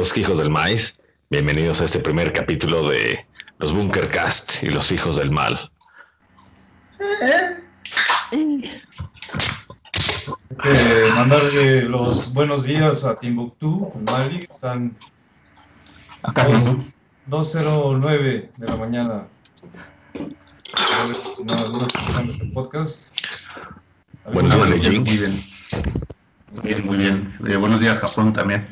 [0.00, 0.98] queridos hijos del maíz.
[1.28, 3.26] Bienvenidos a este primer capítulo de
[3.58, 5.58] los Bunkercast y los hijos del mal.
[10.64, 14.96] Eh, mandarle los buenos días a Timbuktu, Mali, están
[16.22, 16.84] Acá Dos- mismo.
[17.28, 19.26] 2.09 de la mañana.
[20.14, 23.00] No, no escuchando este podcast.
[24.32, 25.04] Buenos ¿Alguna días, vez- Beijing.
[25.04, 25.44] Muy bien.
[26.52, 27.30] Muy bien, muy bien.
[27.48, 28.66] Eh, buenos días, Japón también.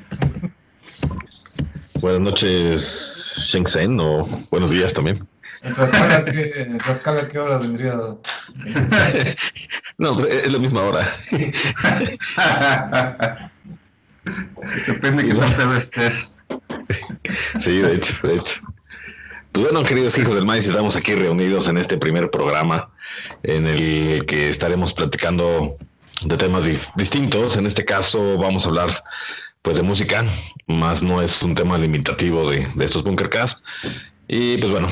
[2.01, 5.19] Buenas noches, Shenzhen, o buenos días también.
[5.63, 7.97] ¿En Tlaxcala qué, Tlaxcala qué hora vendría?
[9.99, 11.05] No, pues, es la misma hora.
[14.87, 16.29] Depende de qué tan estés.
[17.59, 18.61] Sí, de hecho, de hecho.
[19.51, 22.91] Pues bueno, queridos hijos del maíz, estamos aquí reunidos en este primer programa
[23.43, 25.77] en el que estaremos platicando
[26.23, 27.57] de temas di- distintos.
[27.57, 29.03] En este caso vamos a hablar
[29.69, 30.25] pues de música,
[30.67, 33.63] más no es un tema limitativo de, de estos Bunkercast.
[34.27, 34.89] Y pues bueno,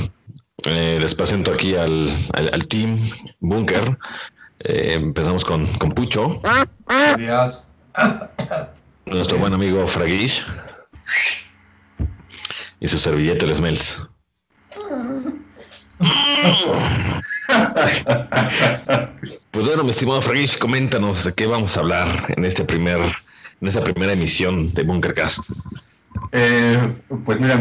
[0.64, 3.00] eh, les presento aquí al, al, al team
[3.40, 3.96] Bunker.
[4.58, 6.42] Eh, empezamos con, con Pucho,
[7.16, 7.64] Días.
[9.06, 10.44] nuestro buen amigo Fraguish
[12.78, 14.06] y su servilleta el Smells.
[19.52, 23.00] Pues bueno, mi estimado Fragish, coméntanos de qué vamos a hablar en este primer,
[23.60, 25.50] en esta primera emisión de Bunkercast.
[26.32, 27.54] Eh, pues mira,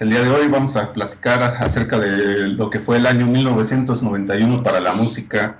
[0.00, 4.62] el día de hoy vamos a platicar acerca de lo que fue el año 1991
[4.62, 5.58] para la música,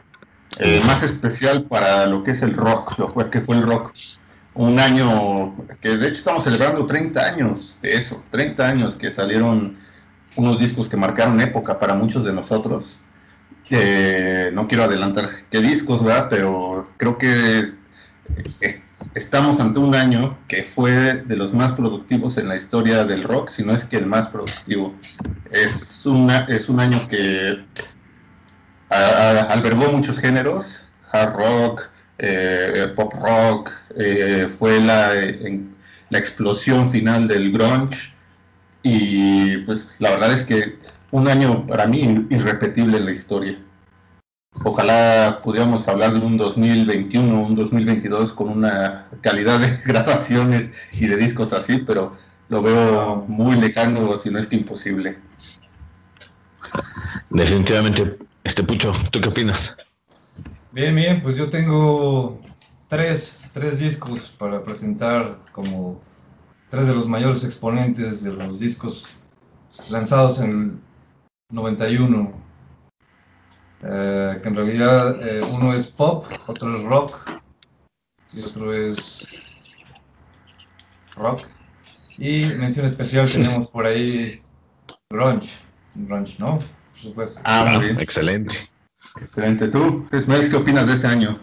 [0.58, 3.92] eh, más especial para lo que es el rock, lo que fue el rock.
[4.54, 9.76] Un año que de hecho estamos celebrando 30 años de eso, 30 años que salieron
[10.36, 12.98] unos discos que marcaron época para muchos de nosotros.
[13.70, 16.28] Eh, no quiero adelantar qué discos, ¿verdad?
[16.30, 17.72] Pero creo que
[19.14, 23.48] estamos ante un año que fue de los más productivos en la historia del rock,
[23.48, 24.94] si no es que el más productivo.
[25.50, 26.04] Es,
[26.48, 27.64] es un año que
[28.90, 31.88] albergó muchos géneros, hard rock,
[32.18, 35.12] eh, pop rock, eh, fue la,
[36.10, 38.12] la explosión final del grunge
[38.82, 40.78] y pues la verdad es que
[41.10, 43.58] un año para mí irrepetible en la historia.
[44.64, 51.16] Ojalá pudiéramos hablar de un 2021, un 2022 con una calidad de grabaciones y de
[51.16, 52.16] discos así, pero
[52.48, 55.18] lo veo muy lejano, si no es que imposible.
[57.30, 59.76] Definitivamente, este Pucho, ¿tú qué opinas?
[60.72, 62.40] Bien, bien, pues yo tengo
[62.88, 66.00] tres, tres discos para presentar como
[66.68, 69.06] tres de los mayores exponentes de los discos
[69.88, 70.72] lanzados en el
[71.54, 72.47] 91.
[73.82, 77.30] Eh, que en realidad eh, uno es pop, otro es rock
[78.32, 79.26] y otro es
[81.14, 81.42] rock.
[82.18, 84.40] Y mención especial tenemos por ahí
[85.10, 85.50] grunge,
[85.94, 86.58] grunge, ¿no?
[86.58, 87.40] Por supuesto.
[87.44, 88.00] Ah, muy bien.
[88.00, 88.54] excelente.
[89.20, 89.68] Excelente.
[89.68, 91.40] ¿Tú, Esmeralda, qué opinas de ese año?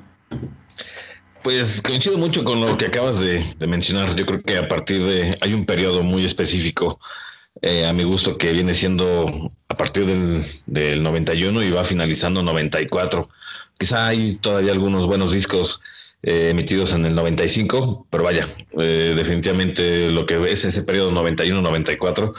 [1.42, 4.16] Pues coincido mucho con lo que acabas de, de mencionar.
[4.16, 7.00] Yo creo que a partir de, hay un periodo muy específico
[7.62, 12.42] eh, a mi gusto que viene siendo a partir del, del 91 y va finalizando
[12.42, 13.28] 94.
[13.78, 15.82] Quizá hay todavía algunos buenos discos
[16.24, 18.48] eh, emitidos en el 95, pero vaya,
[18.80, 22.34] eh, definitivamente lo que es ese periodo 91-94,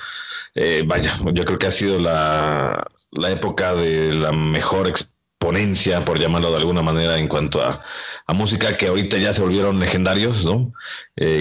[0.55, 6.19] eh, vaya, yo creo que ha sido la, la época de la mejor exponencia, por
[6.19, 7.85] llamarlo de alguna manera, en cuanto a,
[8.27, 10.73] a música que ahorita ya se volvieron legendarios, ¿no?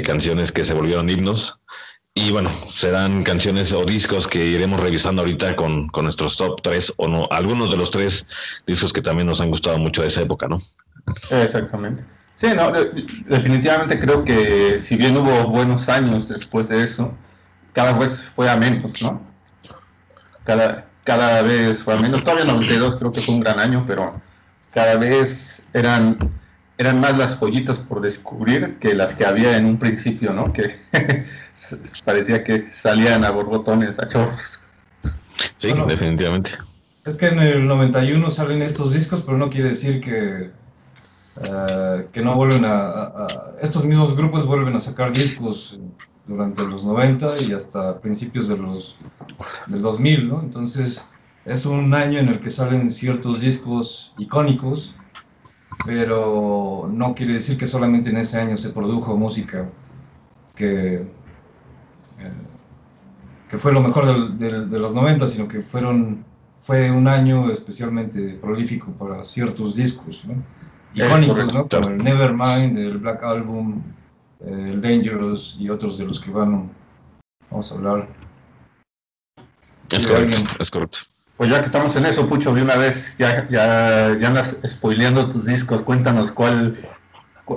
[0.03, 1.63] Canciones que se volvieron himnos.
[2.17, 6.93] Y bueno, serán canciones o discos que iremos revisando ahorita con, con nuestros top 3
[6.97, 8.25] o no, algunos de los tres
[8.65, 10.59] discos que también nos han gustado mucho de esa época, ¿no?
[11.29, 12.03] Exactamente.
[12.37, 17.13] Sí, no, de- definitivamente creo que si bien hubo buenos años después de eso,
[17.73, 19.21] cada vez fue a menos, ¿no?
[20.43, 22.23] Cada, cada vez fue a menos.
[22.23, 24.13] Todavía 92 creo que fue un gran año, pero
[24.73, 26.17] cada vez eran,
[26.77, 30.51] eran más las joyitas por descubrir que las que había en un principio, ¿no?
[30.53, 30.75] Que
[32.05, 34.59] parecía que salían a borbotones, a chorros.
[35.57, 35.85] Sí, Bueno.
[35.85, 36.51] definitivamente.
[37.05, 40.51] Es que en el 91 salen estos discos, pero no quiere decir que,
[41.41, 45.79] eh, que no vuelven a, a- a- Estos mismos grupos vuelven a sacar discos
[46.25, 48.97] durante los 90 y hasta principios de los,
[49.67, 50.41] del 2000, ¿no?
[50.41, 51.09] Entonces
[51.45, 54.95] es un año en el que salen ciertos discos icónicos,
[55.83, 59.67] pero no quiere decir que solamente en ese año se produjo música
[60.55, 60.95] que,
[62.19, 62.31] eh,
[63.49, 66.23] que fue lo mejor del- del- de los 90, sino que fueron
[66.61, 70.33] fue un año especialmente prolífico para ciertos discos, ¿no?
[70.95, 71.67] Icónicos, ¿no?
[71.67, 73.83] Como el Nevermind, el Black Album,
[74.39, 76.71] eh, el Dangerous y otros de los que van
[77.51, 78.07] vamos a hablar.
[79.91, 80.99] Es correcto, es correcto.
[81.37, 85.27] Pues ya que estamos en eso, Pucho, de una vez, ya, ya, ya andas spoileando
[85.27, 86.77] tus discos, cuéntanos cuál,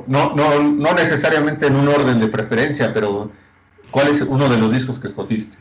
[0.07, 3.31] no, no, no necesariamente en un orden de preferencia, pero
[3.91, 5.59] ¿cuál es uno de los discos que escogiste?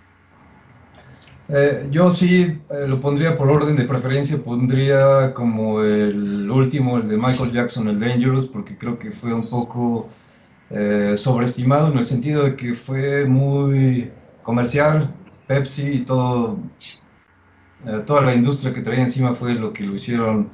[1.49, 7.07] Eh, yo sí eh, lo pondría por orden de preferencia, pondría como el último, el
[7.07, 10.09] de Michael Jackson, el Dangerous, porque creo que fue un poco
[10.69, 14.11] eh, sobreestimado en el sentido de que fue muy
[14.43, 15.09] comercial,
[15.47, 16.57] Pepsi y todo,
[18.05, 20.49] toda la industria que traía encima fue lo que lo hicieron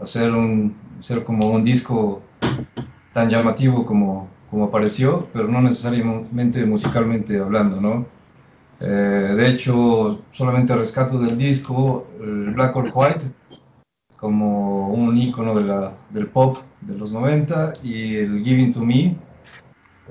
[0.00, 2.22] hacer, un, ser como un disco
[3.12, 8.06] tan llamativo como, como apareció, pero no necesariamente musicalmente hablando, ¿no?
[8.80, 13.24] Eh, de hecho, solamente rescato del disco Black or White
[14.16, 19.16] como un icono de la, del pop de los 90 y el Giving to Me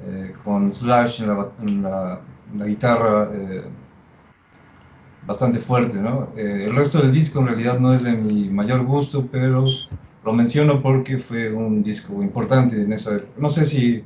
[0.06, 2.22] eh, con Slash en la,
[2.54, 3.64] guitarra eh,
[5.28, 5.98] bastante fuerte.
[5.98, 6.30] ¿no?
[6.36, 9.66] el resto del disco en realidad no es de mi mayor gusto, pero
[10.28, 14.04] lo menciono porque fue un disco importante en esa No sé si,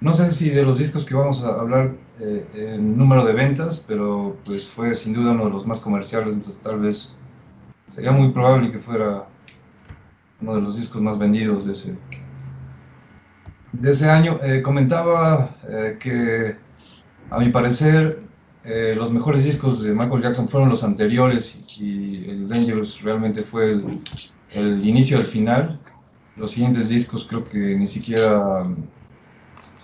[0.00, 3.82] no sé si de los discos que vamos a hablar eh, en número de ventas,
[3.86, 7.14] pero pues fue sin duda uno de los más comerciales, entonces tal vez
[7.88, 9.26] sería muy probable que fuera
[10.42, 11.96] uno de los discos más vendidos de ese,
[13.72, 14.38] de ese año.
[14.42, 16.56] Eh, comentaba eh, que
[17.30, 18.27] a mi parecer
[18.94, 23.72] los mejores discos de Michael Jackson fueron los anteriores y, el Dangerous realmente fue
[24.50, 25.80] el, inicio del final.
[26.36, 28.62] Los siguientes discos creo que ni siquiera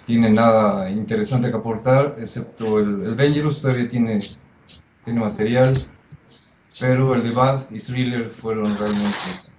[0.04, 4.18] tiene nada interesante que aportar, excepto el, el Dangerous todavía tiene,
[5.04, 5.74] tiene material,
[6.80, 9.54] pero el de Bad y Thriller fueron realmente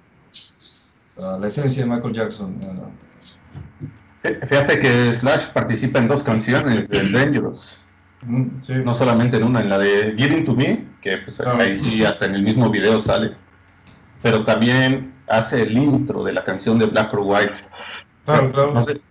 [1.18, 2.60] la esencia de Michael Jackson.
[4.22, 7.85] Fíjate que Slash participa en dos canciones del Dangerous.
[8.26, 12.26] No solamente en una, en la de Giving to Me, que pues, ahí sí hasta
[12.26, 13.34] en el mismo video sale,
[14.22, 17.62] pero también hace el intro de la canción de Black or White.
[18.26, 18.74] Claro, claro.
[18.74, 19.02] No sé,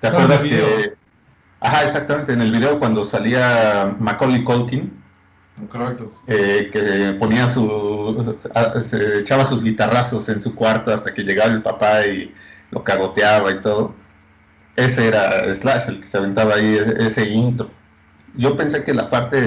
[0.00, 0.94] ¿Te acuerdas que...
[1.60, 4.92] Ajá, exactamente, en el video cuando salía Macaulay Culkin,
[5.66, 6.12] Correcto.
[6.26, 8.38] Eh, que ponía su.
[8.82, 12.32] se echaba sus guitarrazos en su cuarto hasta que llegaba el papá y
[12.70, 13.94] lo cagoteaba y todo.
[14.76, 17.70] Ese era Slash, el que se aventaba ahí e-, ese intro.
[18.36, 19.40] Yo pensé que la parte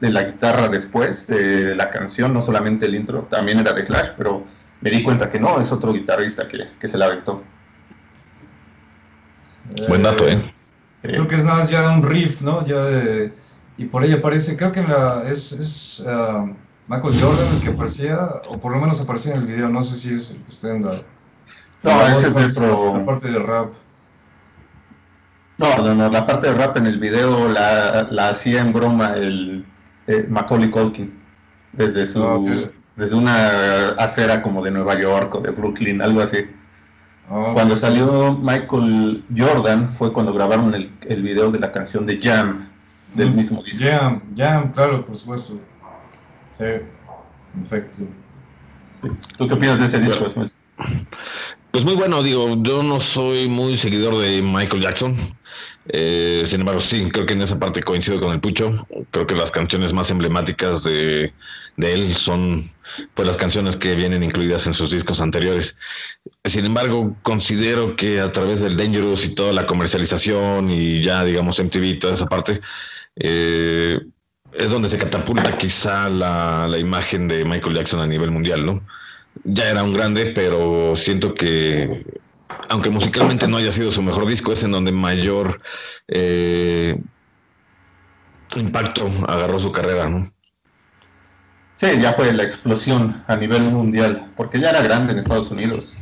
[0.00, 4.10] de, la guitarra después de la canción, no solamente el intro, también era de Slash,
[4.16, 4.44] pero
[4.80, 7.42] me di cuenta que no, es otro guitarrista que, que se la aventó.
[9.88, 10.52] Buen dato, ¿eh?
[11.02, 12.66] Creo que es nada más ya un riff, ¿no?
[12.66, 13.32] Ya de,
[13.78, 16.52] y por ahí aparece, creo que en la, es, es uh,
[16.88, 18.18] Michael Jordan el que aparecía,
[18.48, 20.74] o por lo menos aparecía en el video, no sé si es el que está
[20.74, 21.02] en la...
[21.84, 22.98] No, ese es dentro...
[22.98, 23.72] La parte de rap.
[25.58, 29.14] No, no, no, la parte de rap en el video la, la hacía en broma
[29.14, 29.64] el
[30.06, 31.12] eh, Macaulay Culkin,
[31.72, 32.24] desde su...
[32.24, 36.38] Ah, desde una acera como de Nueva York o de Brooklyn, algo así.
[37.30, 42.18] Oh, cuando salió Michael Jordan fue cuando grabaron el, el video de la canción de
[42.20, 42.68] Jam
[43.14, 43.84] del mm, mismo disco.
[43.84, 45.60] Jam, Jam, claro, por supuesto.
[46.54, 46.64] Sí,
[47.54, 47.98] perfecto.
[49.36, 50.26] ¿Tú qué opinas de ese disco,
[51.70, 55.16] Pues muy bueno, digo, yo no soy muy seguidor de Michael Jackson.
[55.90, 58.86] Eh, sin embargo, sí, creo que en esa parte coincido con el Pucho.
[59.10, 61.32] Creo que las canciones más emblemáticas de,
[61.78, 62.64] él son
[63.14, 65.76] pues las canciones que vienen incluidas en sus discos anteriores.
[66.44, 71.58] Sin embargo, considero que a través del Dangerous y toda la comercialización y ya, digamos,
[71.58, 72.60] MTV y toda esa parte,
[73.16, 73.98] eh,
[74.52, 78.82] es donde se catapulta quizá la, la imagen de Michael Jackson a nivel mundial, ¿no?
[79.44, 82.04] Ya era un grande, pero siento que
[82.68, 85.58] aunque musicalmente no haya sido su mejor disco, es en donde mayor
[86.08, 87.00] eh,
[88.56, 90.30] impacto agarró su carrera, ¿no?
[91.76, 95.96] Sí, ya fue la explosión a nivel mundial, porque ya era grande en Estados Unidos.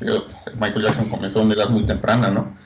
[0.59, 2.57] Michael Jackson comenzó a una edad muy temprana, ¿no?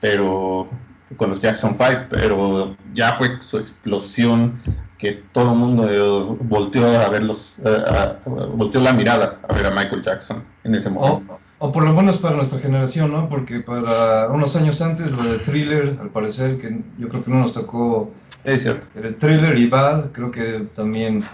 [0.00, 0.68] Pero
[1.16, 4.60] con los Jackson 5, pero ya fue su explosión
[4.98, 9.70] que todo el mundo eh, volteó a verlos, eh, volteó la mirada a ver a
[9.70, 11.40] Michael Jackson en ese momento.
[11.60, 13.28] O por lo menos para nuestra generación, ¿no?
[13.28, 17.40] Porque para unos años antes, lo de Thriller, al parecer, que yo creo que no
[17.40, 18.12] nos tocó.
[18.44, 18.86] Es cierto.
[18.94, 21.24] El Thriller y Bad, creo que también.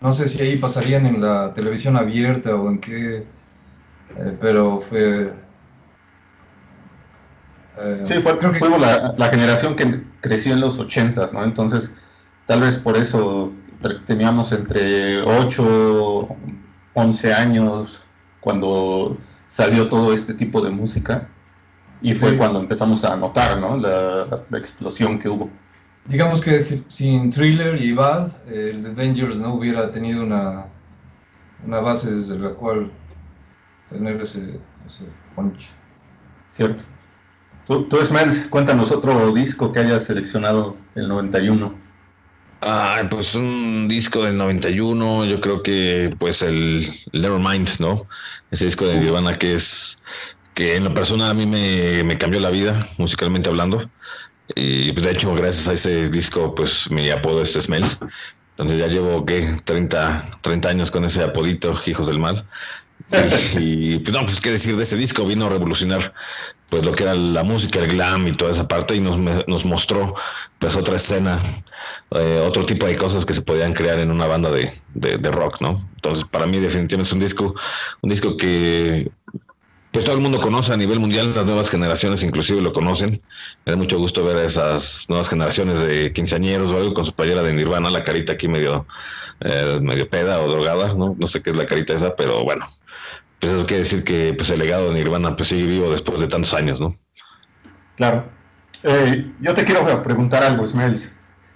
[0.00, 3.16] No sé si ahí pasarían en la televisión abierta o en qué.
[3.18, 5.32] Eh, pero fue.
[7.80, 11.44] Eh, sí, fue, creo que fuimos la, la, generación que creció en los ochentas, ¿no?
[11.44, 11.92] Entonces,
[12.46, 13.52] tal vez por eso
[14.06, 16.36] teníamos entre 8,
[16.94, 18.02] 11 años
[18.40, 19.16] cuando
[19.48, 21.26] salió todo este tipo de música
[22.00, 23.76] y fue cuando empezamos a notar ¿no?
[23.76, 25.50] la, explosión que hubo.
[26.04, 30.66] digamos que sin Thriller y Bad, el de Dangerous no hubiera tenido una,
[31.66, 32.92] una base desde la cual
[33.88, 35.70] tener ese, ese punch.
[36.52, 36.84] Cierto.
[37.66, 37.98] Tú, tú
[38.50, 41.87] cuéntanos otro disco que hayas seleccionado el 91.
[42.60, 48.08] Ah, pues un disco del 91, yo creo que pues el, Nevermind, ¿no?
[48.50, 50.02] Ese disco de Nirvana que es
[50.54, 53.80] que en lo personal a mí me, me cambió la vida, musicalmente hablando.
[54.56, 57.98] Y pues, de hecho, gracias a ese disco, pues mi apodo es Smells.
[58.50, 59.46] Entonces ya llevo, ¿qué?
[59.64, 62.44] 30, 30 años con ese apodito, Hijos del Mal.
[63.58, 66.12] Y, pues no, pues qué decir de ese disco, vino a revolucionar
[66.68, 69.64] pues lo que era la música, el glam y toda esa parte y nos, nos
[69.64, 70.14] mostró
[70.58, 71.38] pues otra escena,
[72.10, 75.30] eh, otro tipo de cosas que se podían crear en una banda de, de, de,
[75.30, 75.82] rock, ¿no?
[75.94, 77.54] Entonces para mí definitivamente es un disco,
[78.02, 79.10] un disco que
[79.98, 83.20] pues todo el mundo conoce a nivel mundial, las nuevas generaciones inclusive lo conocen.
[83.66, 87.12] Me da mucho gusto ver a esas nuevas generaciones de quinceañeros o algo con su
[87.12, 88.86] playera de Nirvana, la carita aquí medio,
[89.40, 91.16] eh, medio peda o drogada, ¿no?
[91.18, 92.64] No sé qué es la carita esa, pero bueno,
[93.40, 96.28] pues eso quiere decir que pues el legado de Nirvana pues sigue vivo después de
[96.28, 96.94] tantos años, ¿no?
[97.96, 98.24] Claro.
[98.84, 101.02] Eh, yo te quiero preguntar algo, Ismael.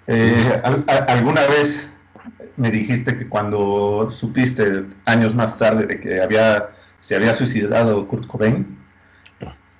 [0.09, 0.61] Eh,
[1.07, 1.93] ¿Alguna vez
[2.57, 6.71] me dijiste que cuando supiste años más tarde de que había
[7.03, 8.79] se había suicidado Kurt Cobain,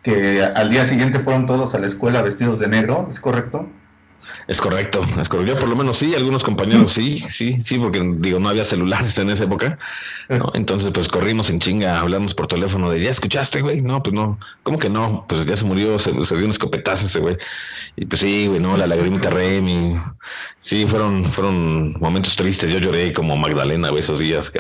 [0.03, 3.71] que al día siguiente fueron todos a la escuela vestidos de negro, ¿es correcto?
[4.49, 5.55] Es correcto, es correcto.
[5.55, 9.17] Yo por lo menos sí, algunos compañeros sí, sí, sí, porque digo, no había celulares
[9.19, 9.79] en esa época.
[10.55, 13.83] Entonces, pues corrimos en chinga, hablamos por teléfono de, ¿ya escuchaste, güey?
[13.83, 14.39] No, pues no.
[14.63, 15.25] ¿Cómo que no?
[15.29, 17.37] Pues ya se murió, se, dio un escopetazo ese güey.
[17.97, 19.97] Y pues sí, güey, no, la lagrimita Remy.
[20.61, 22.71] Sí, fueron, fueron momentos tristes.
[22.71, 24.53] Yo lloré como Magdalena, güey, esos días.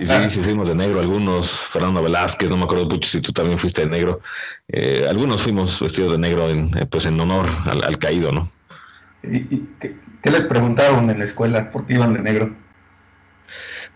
[0.00, 1.50] Y sí, sí fuimos de negro algunos.
[1.50, 4.20] Fernando Velázquez, no me acuerdo mucho si tú también fuiste de negro.
[4.68, 8.35] Eh, algunos fuimos vestidos de negro en, eh, pues en honor al, al caído, ¿no?
[9.30, 11.70] ¿Y, qué, les preguntaron en la escuela?
[11.70, 12.54] ¿Por qué iban de negro?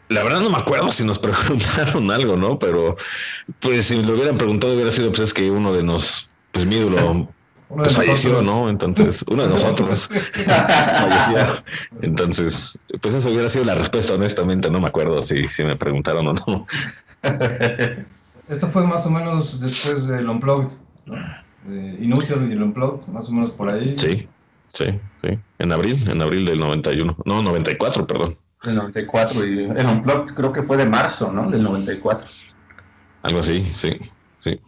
[0.08, 2.58] La verdad no me acuerdo si nos preguntaron algo, ¿no?
[2.58, 2.96] Pero
[3.60, 6.76] pues si lo hubieran preguntado hubiera sido pues es que uno de nos, pues mi
[6.76, 7.28] ídolo
[7.68, 8.68] pues, falleció, ¿no?
[8.68, 11.62] Entonces, uno de nosotros falleció.
[12.02, 16.28] Entonces, pues eso hubiera sido la respuesta, honestamente, no me acuerdo si, si me preguntaron
[16.28, 16.66] o no.
[18.48, 20.72] Esto fue más o menos después del Unplugged,
[21.06, 21.16] ¿no?
[22.00, 23.96] Inútil y el Unplugged, más o menos por ahí.
[23.98, 24.28] Sí.
[24.72, 24.86] Sí,
[25.22, 25.38] sí.
[25.58, 27.16] En abril, en abril del 91.
[27.24, 28.36] No, 94, perdón.
[28.62, 31.50] Del 94 y el Unplugged creo que fue de marzo, ¿no?
[31.50, 32.26] Del 94.
[33.22, 33.98] Algo así, sí,
[34.40, 34.60] sí.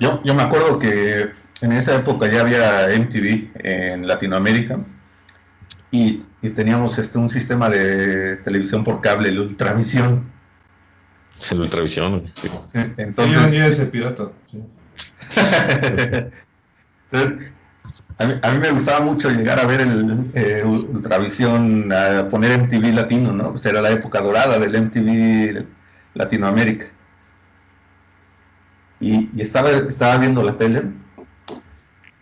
[0.00, 1.30] Yo, yo me acuerdo que
[1.60, 4.80] en esa época ya había MTV en Latinoamérica
[5.90, 10.30] y, y teníamos este, un sistema de televisión por cable, el Ultravisión.
[11.50, 12.50] El Ultravisión, sí.
[12.96, 13.52] Entonces...
[13.52, 14.58] ese pirata, sí.
[17.12, 23.32] a mí, me gustaba mucho llegar a ver el eh, Ultravisión, a poner MTV latino,
[23.32, 23.52] ¿no?
[23.52, 25.64] Pues era la época dorada del MTV
[26.14, 26.86] Latinoamérica.
[29.00, 30.82] Y, estaba, estaba viendo la tele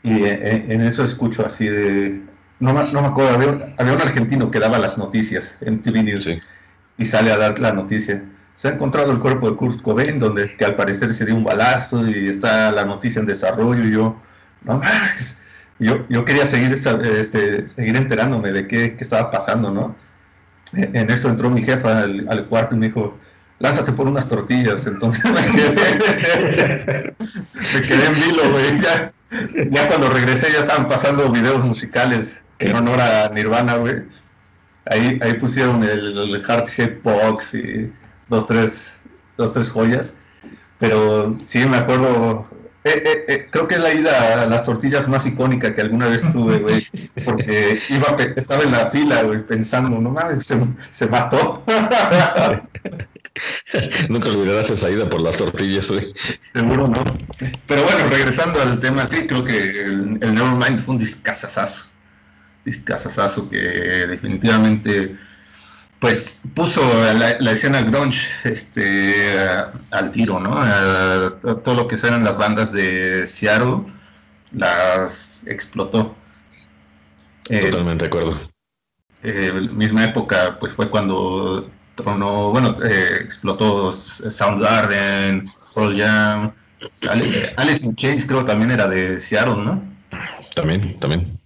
[0.02, 2.22] y eh, en, eso escucho así de...
[2.60, 6.28] No, me acuerdo, había, un argentino que daba las noticias en TV News
[6.96, 8.24] y sale a dar la noticia.
[8.56, 11.44] Se ha encontrado el cuerpo de Kurt Cobain, donde que al parecer se dio un
[11.44, 14.16] balazo y está la noticia en desarrollo y yo
[14.66, 14.80] no
[15.78, 19.94] Yo, yo quería seguir, este, seguir enterándome de qué, estaba pasando, ¿no?
[20.72, 23.18] En eso entró mi jefa al, cuarto y me dijo,
[23.58, 24.86] lánzate por unas tortillas.
[24.86, 25.34] Entonces me
[27.82, 28.80] quedé, en vilo, güey.
[28.80, 29.12] Ya,
[29.70, 33.96] ya, cuando regresé ya estaban pasando videos musicales en honor a Nirvana, güey.
[34.86, 37.92] Ahí, ahí pusieron el, el Heart Shape Box y
[38.28, 38.92] dos tres,
[39.36, 40.14] dos, tres joyas.
[40.78, 42.46] Pero sí, me acuerdo
[42.86, 46.06] eh, eh, eh, creo que es la ida a las tortillas más icónica que alguna
[46.06, 46.86] vez tuve, güey.
[47.24, 50.46] Porque iba, estaba en la fila, güey, pensando, no mames,
[50.92, 51.64] se, mató.
[54.08, 56.12] Nunca olvidarás esa ida por las tortillas, güey.
[56.52, 57.02] Seguro no.
[57.66, 61.86] Pero bueno, regresando al tema, sí, creo que el, el Nevermind fue un discazazazo.
[62.64, 65.16] Discazazazo que definitivamente
[65.98, 66.82] pues puso
[67.14, 69.38] la, escena grunge este,
[69.90, 70.54] al tiro, ¿no?
[71.62, 73.82] todo lo que eran las bandas de Seattle
[74.52, 76.14] las explotó.
[77.48, 78.38] Eh, Totalmente de acuerdo.
[79.22, 86.52] Eh, misma época, pues fue cuando tronó, bueno, eh, explotó Soundgarden, Pearl Jam,
[87.56, 89.82] Alice in Chains creo también era de Seattle, ¿no?
[90.54, 91.38] También, también.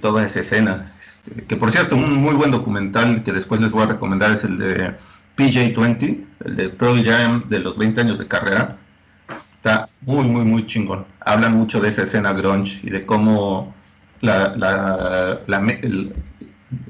[0.00, 0.94] toda esa escena.
[1.28, 4.44] Este, que por cierto, un muy buen documental que después les voy a recomendar es
[4.44, 4.94] el de
[5.36, 8.76] PJ20, el de Pearl Jam de los 20 años de carrera.
[9.56, 11.04] Está muy, muy, muy chingón.
[11.20, 13.74] Hablan mucho de esa escena grunge y de cómo
[14.20, 15.40] la, la,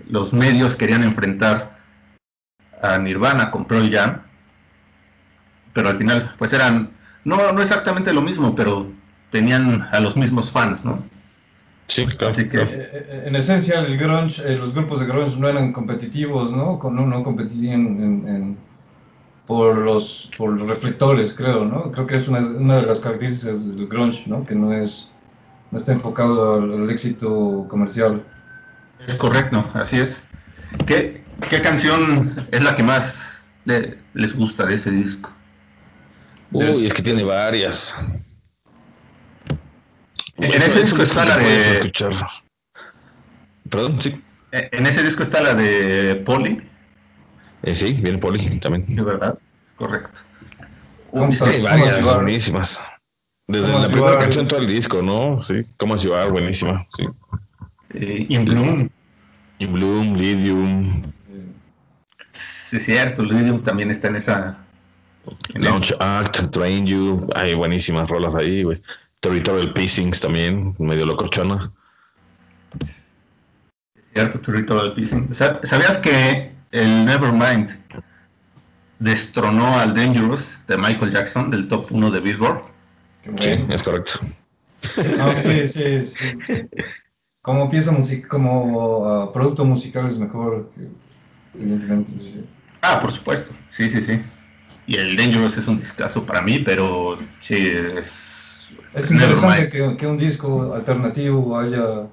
[0.09, 1.79] los medios querían enfrentar
[2.83, 4.23] a Nirvana con Pearl Jam,
[5.73, 6.91] pero al final, pues eran,
[7.25, 8.91] no, no exactamente lo mismo, pero
[9.31, 11.03] tenían a los mismos fans, ¿no?
[11.89, 12.29] Sí, claro.
[12.29, 15.73] Así que, eh, eh, en esencia, el grunge, eh, los grupos de grunge no eran
[15.73, 16.79] competitivos, ¿no?
[16.91, 17.81] No, no competían
[18.27, 18.59] en,
[19.47, 21.91] por, los, por los reflectores, creo, ¿no?
[21.91, 24.45] Creo que es una, una, de las características del grunge, ¿no?
[24.45, 25.11] Que no, es,
[25.71, 28.23] no está enfocado al, éxito comercial.
[29.07, 30.23] Es correcto, así es.
[30.85, 35.33] ¿Qué, qué canción es la que más les gusta de ese disco?
[36.53, 37.97] Uy, es que tiene varias.
[40.39, 41.57] En ese disco está la de.
[41.57, 42.13] Escuchar.
[43.69, 44.23] Perdón, sí.
[44.53, 46.63] En ese disco está la de Poli.
[47.63, 48.85] Eh, sí, viene Poli también.
[48.89, 49.39] Es verdad,
[49.77, 50.21] correcto.
[51.13, 52.81] Hay varias buenísimas.
[53.47, 55.43] Desde la primera canción todo el disco, ¿no?
[55.43, 57.07] Sí, Cómo llevar, buenísima, sí.
[57.95, 58.91] Eh, In Bloom.
[59.59, 61.03] In Bloom, Lidium.
[62.33, 64.59] Sí, es cierto, Lidium también está en esa.
[65.55, 68.81] Launch Act, Train You, hay buenísimas rolas ahí, güey.
[69.21, 71.73] Territorial Pacings también, medio locochona.
[74.13, 75.35] Cierto, Territorial Pacing.
[75.35, 77.71] ¿Sabías que el Nevermind
[78.99, 82.63] destronó al Dangerous de Michael Jackson del top 1 de Billboard?
[83.41, 84.21] Sí, es correcto.
[85.19, 86.69] No, sí, sí, sí.
[87.43, 90.89] Como pieza musical, como uh, producto musical es mejor que
[91.59, 92.45] evidentemente.
[92.83, 93.53] Ah, por supuesto.
[93.69, 94.21] Sí, sí, sí.
[94.87, 98.38] Y el Dangerous es un discazo para mí, pero sí, es
[98.95, 102.07] es interesante que, un disco alternativo haya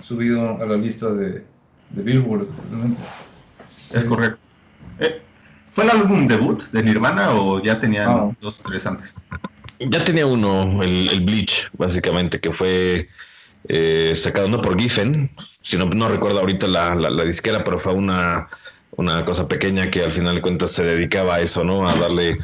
[0.00, 1.44] subido a la lista de,
[1.90, 2.46] Billboard.
[3.92, 4.38] Es correcto.
[5.00, 5.22] Eh,
[5.70, 8.30] ¿Fue el álbum debut de Nirvana o ya tenía ah.
[8.40, 9.14] dos tres antes?
[9.80, 13.08] Ya tenía uno, el, Bleach, básicamente, que fue
[13.68, 15.30] eh, sacado no por Giffen,
[15.62, 18.48] sino no recuerdo ahorita la, la, disquera, pero fue una,
[18.96, 21.88] una cosa pequeña que al final de cuentas se dedicaba a eso, ¿no?
[21.88, 22.38] A darle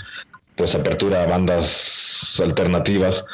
[0.56, 3.24] pues apertura a bandas alternativas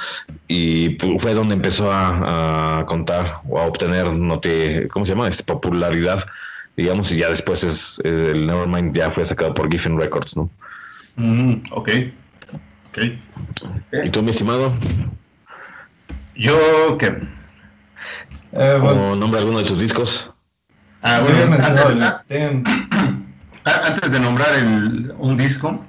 [0.49, 4.07] y fue donde empezó a, contar o a obtener
[4.91, 5.29] ¿cómo se llama?
[5.29, 6.25] Es popularidad
[6.77, 10.51] digamos y ya después es, el Nevermind ya fue sacado por Giffen Records ¿no?
[11.17, 11.89] Mm, ok
[12.89, 12.99] ok
[14.05, 14.73] ¿y tú mi estimado?
[16.37, 17.19] yo qué
[18.53, 19.15] eh, bueno.
[19.15, 20.31] nombre alguno de tus discos?
[21.03, 21.57] Ah, bueno,
[23.65, 25.85] antes, de nombrar el, un disco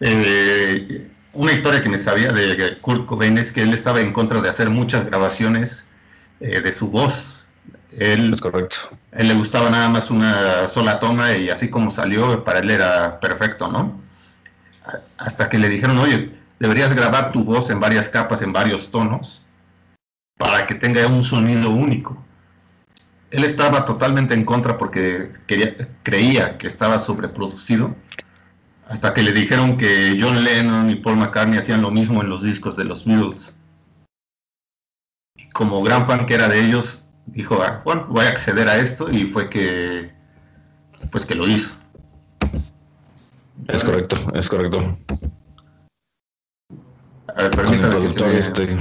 [0.00, 4.40] eh, una historia que me sabía de Kurt Cobain es que él estaba en contra
[4.40, 5.86] de hacer muchas grabaciones
[6.40, 7.44] eh, de su voz.
[7.98, 8.76] Él, es correcto.
[9.12, 13.20] Él le gustaba nada más una sola toma y así como salió, para él era
[13.20, 14.00] perfecto, ¿no?
[15.16, 19.42] Hasta que le dijeron, oye, deberías grabar tu voz en varias capas, en varios tonos,
[20.36, 22.22] para que tenga un sonido único.
[23.30, 27.94] Él estaba totalmente en contra porque quería, creía que estaba sobreproducido
[28.88, 32.42] hasta que le dijeron que John Lennon y Paul McCartney hacían lo mismo en los
[32.42, 33.52] discos de los Beatles.
[35.36, 38.76] Y como gran fan que era de ellos, dijo, ah, bueno, voy a acceder a
[38.76, 40.12] esto y fue que,
[41.10, 41.74] pues que lo hizo.
[43.68, 44.96] Es correcto, es correcto.
[47.36, 47.76] A ver, permítame.
[47.78, 48.76] Con el productor este.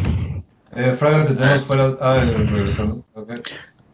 [0.76, 1.98] Eh, te tenemos fuera.
[2.02, 3.04] Ah, regresando.
[3.14, 3.38] Okay.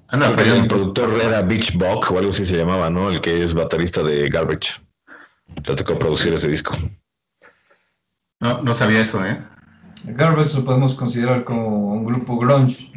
[0.07, 3.11] Anda, el productor era Beach Buck o algo así se llamaba, ¿no?
[3.11, 4.81] El que es baterista de Garbage.
[5.65, 6.75] Le tocó producir ese disco.
[8.39, 9.41] No, no sabía eso, ¿eh?
[10.05, 12.91] Garbage lo podemos considerar como un grupo grunge,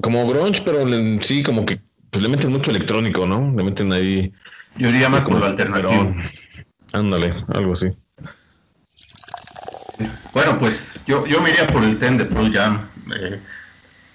[0.00, 0.84] Como grunge, pero
[1.22, 3.52] sí, como que pues, le meten mucho electrónico, ¿no?
[3.56, 4.32] Le meten ahí.
[4.76, 6.14] Yo diría más como lo alternativo.
[6.92, 7.88] Ándale, algo así.
[10.32, 12.80] Bueno, pues yo, yo me iría por el ten de Pro Jam.
[13.16, 13.38] Eh,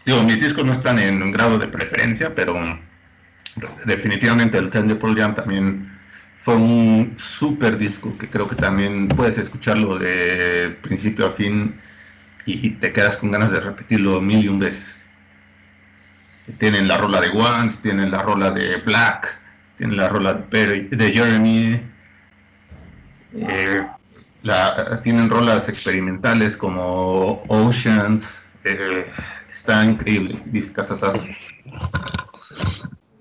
[0.06, 2.56] digo, mis discos no están en un grado de preferencia, pero
[3.86, 5.99] definitivamente el ten de Pro Jam también
[6.40, 11.80] fue un super disco que creo que también puedes escucharlo de principio a fin
[12.46, 15.06] y te quedas con ganas de repetirlo mil y un veces.
[16.58, 19.38] Tienen la rola de Once, tienen la rola de Black,
[19.78, 21.82] tienen la rola de, Jeremy,
[23.36, 23.88] eh,
[25.04, 29.06] tienen rolas experimentales como Oceans, eh,
[29.54, 31.24] está increíble, discasasazo.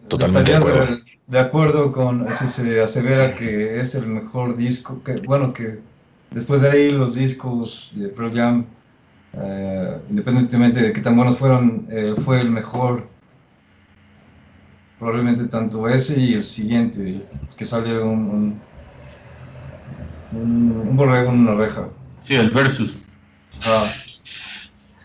[0.08, 0.98] Totalmente de acuerdo
[1.28, 5.78] de acuerdo con, si se asevera que es el mejor disco, que bueno, que
[6.30, 8.64] después de ahí los discos de Pearl Jam,
[9.34, 13.06] eh, independientemente de qué tan buenos fueron, eh, fue el mejor,
[14.98, 17.22] probablemente tanto ese y el siguiente,
[17.58, 18.58] que sale un,
[20.32, 21.88] un, un borrego en una reja.
[22.22, 22.98] Sí, el Versus.
[23.64, 23.86] Ah.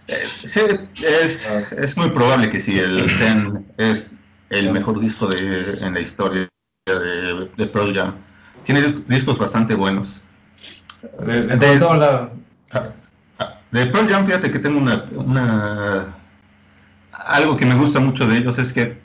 [0.07, 0.61] Eh, sí,
[1.03, 1.75] es, ah.
[1.77, 4.09] es, muy probable que sí, el Ten es
[4.53, 6.47] el mejor disco de, en la historia
[6.85, 8.15] de, de Pearl Jam.
[8.63, 10.21] Tiene discos bastante buenos.
[11.25, 12.29] De, de, la...
[12.71, 16.15] Ah, de Pearl Jam, fíjate que tengo una, una...
[17.11, 18.97] Algo que me gusta mucho de ellos es que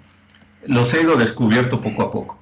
[0.67, 2.39] los he ido descubierto poco a poco.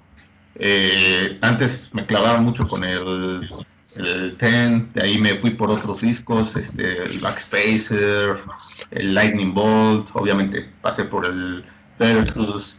[0.56, 3.48] Eh, antes me clavaba mucho con el,
[3.96, 8.42] el Ten, de ahí me fui por otros discos, este, el Backspacer,
[8.90, 11.64] el Lightning Bolt, obviamente pasé por el
[11.98, 12.76] Versus,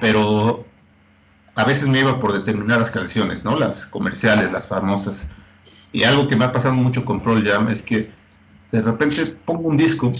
[0.00, 0.64] pero
[1.54, 3.58] a veces me iba por determinadas canciones, ¿no?
[3.58, 5.26] Las comerciales, las famosas.
[5.92, 8.10] Y algo que me ha pasado mucho con Pearl Jam es que
[8.70, 10.12] de repente pongo un disco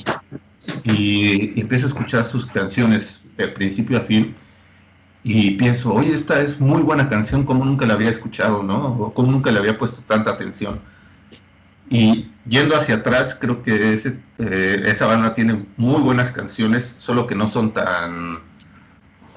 [0.84, 4.34] y empiezo a escuchar sus canciones de principio a fin
[5.22, 8.94] y pienso, oye, esta es muy buena canción, como nunca la había escuchado, ¿no?
[8.98, 10.80] O como nunca le había puesto tanta atención.
[11.90, 13.94] Y yendo hacia atrás, creo que
[14.38, 18.38] eh, esa banda tiene muy buenas canciones, solo que no son tan,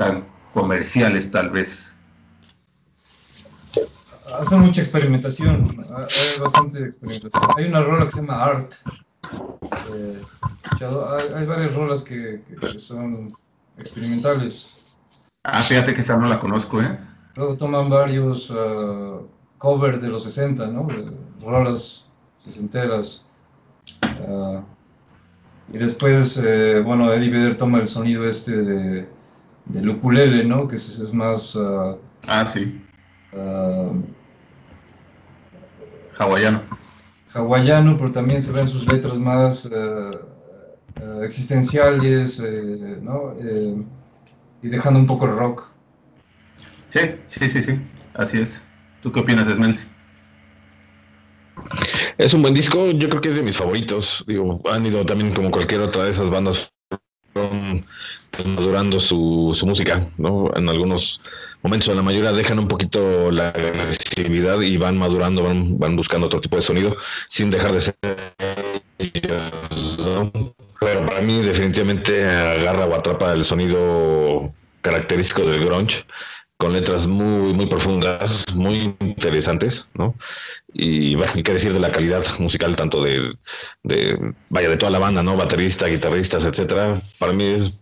[0.02, 1.94] tan comerciales tal vez.
[4.40, 7.44] Hace mucha experimentación, hay bastante experimentación.
[7.56, 8.74] Hay una rola que se llama Art.
[9.94, 10.22] Eh,
[11.36, 13.36] hay, varias rolas que, que son
[13.78, 14.98] experimentales.
[15.44, 16.98] Ah, fíjate que esa no la conozco, ¿eh?
[17.36, 19.28] Luego toman varios uh,
[19.60, 20.88] covers de los 60, ¿no?
[21.44, 22.06] rolas
[22.44, 23.26] sesenteras.
[24.28, 24.62] Uh,
[25.72, 29.08] y después, eh, bueno, Eddie Vedder toma el sonido este de,
[29.65, 30.67] del ukulele, ¿no?
[30.67, 31.56] Que es, es más...
[31.56, 31.97] Uh,
[32.28, 32.82] ah, sí.
[36.17, 36.62] hawaiano.
[37.34, 39.69] Hawaiano, pero también se ven sus letras más
[41.24, 42.43] existenciales,
[43.02, 43.34] ¿no?
[44.62, 45.67] y dejando un poco el rock.
[46.89, 47.80] Sí, sí, sí, sí,
[48.13, 48.62] así es.
[49.02, 49.78] ¿Tú qué opinas, Esmel?
[52.17, 54.24] Es un buen disco, yo creo que es de mis favoritos.
[54.28, 56.71] Digo, han ido también como cualquier otra de esas bandas
[58.56, 60.52] madurando su, su música, ¿no?
[60.56, 61.22] En algunos
[61.62, 66.28] momentos, en la mayoría dejan un poquito la agresividad y van madurando, van, van buscando
[66.28, 67.96] otro tipo de sonido sin dejar de ser
[70.80, 76.06] pero para mí definitivamente agarra o atrapa el sonido característico del grunge
[76.62, 80.13] con letras muy muy profundas, muy interesantes, ¿no?
[80.71, 83.34] Y bueno, que decir de la calidad musical tanto de,
[83.82, 85.36] de vaya de toda la banda, ¿no?
[85.36, 87.02] Baterista, guitarristas, etcétera.
[87.17, 87.74] Para mí es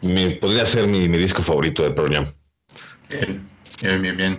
[0.00, 2.26] mi, podría ser mi, mi disco favorito de Pearl Jam.
[3.10, 4.38] Bien, bien, bien.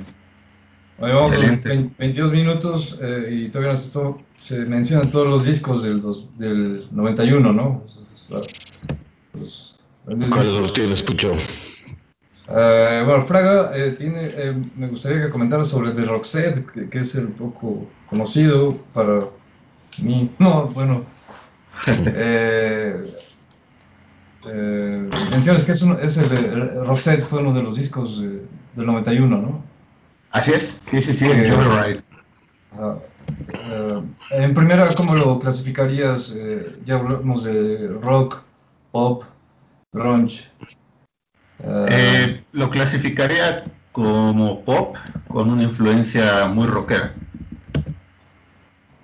[0.98, 6.02] vamos, 22 minutos eh, y todavía no esto se mencionan todos los discos del,
[6.40, 7.86] del 91, ¿no?
[9.34, 9.76] Los,
[10.08, 11.34] los tienes, Pucho?
[12.50, 17.16] Eh, bueno, Fraga, eh, tiene, eh, me gustaría que comentara sobre The Roxette, que, es
[17.16, 19.20] el poco conocido para
[20.02, 20.32] mí.
[20.40, 21.04] No, bueno.
[25.32, 29.38] mencionas que es, uno, es el de Roxette, fue uno de los discos del 91,
[29.38, 29.62] ¿no?
[30.32, 32.02] Así es, sí, sí, sí, Joyride.
[33.54, 36.34] Eh, en primera, ¿cómo lo clasificarías?
[36.36, 38.42] Eh, ya hablamos de rock,
[38.92, 39.24] pop,
[39.92, 40.50] grunge.
[41.64, 44.96] Eh, lo clasificaría como pop
[45.28, 47.14] con una influencia muy rockera.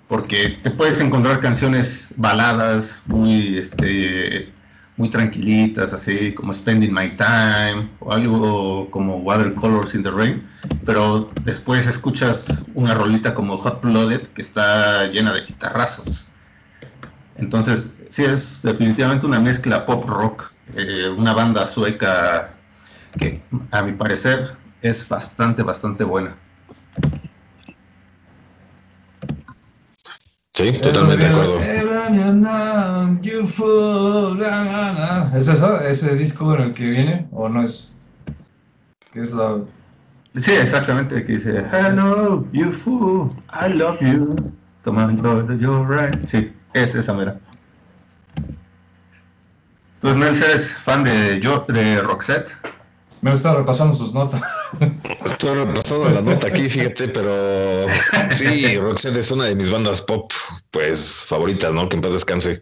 [0.08, 4.52] Porque te puedes encontrar canciones baladas, muy este,
[4.96, 10.46] muy tranquilitas, así como Spending My Time o algo como Watercolors in the Rain,
[10.84, 16.28] pero después escuchas una rolita como Hot Blooded que está llena de guitarrazos.
[17.36, 22.54] Entonces, sí es definitivamente una mezcla pop rock, eh, una banda sueca
[23.18, 26.36] que a mi parecer es bastante, bastante buena.
[30.54, 31.60] Sí, totalmente de acuerdo.
[35.36, 35.80] ¿Es eso?
[35.80, 37.28] ¿Ese disco en el que viene?
[37.32, 37.88] ¿O no es?
[39.12, 39.58] ¿Qué es la...
[40.36, 44.34] Sí, exactamente, que dice Hello, you fool, I love you.
[44.82, 46.24] Come on, you're right.
[46.24, 47.38] Sí, es esa mera.
[50.04, 52.54] Pues Mel, ¿eres fan de, yo, de Roxette?
[53.22, 54.42] Me está repasando sus notas.
[55.24, 57.86] Estoy repasando la nota aquí, fíjate, pero
[58.30, 60.30] sí, Roxette es una de mis bandas pop,
[60.72, 61.88] pues, favoritas, ¿no?
[61.88, 62.60] Que en paz descanse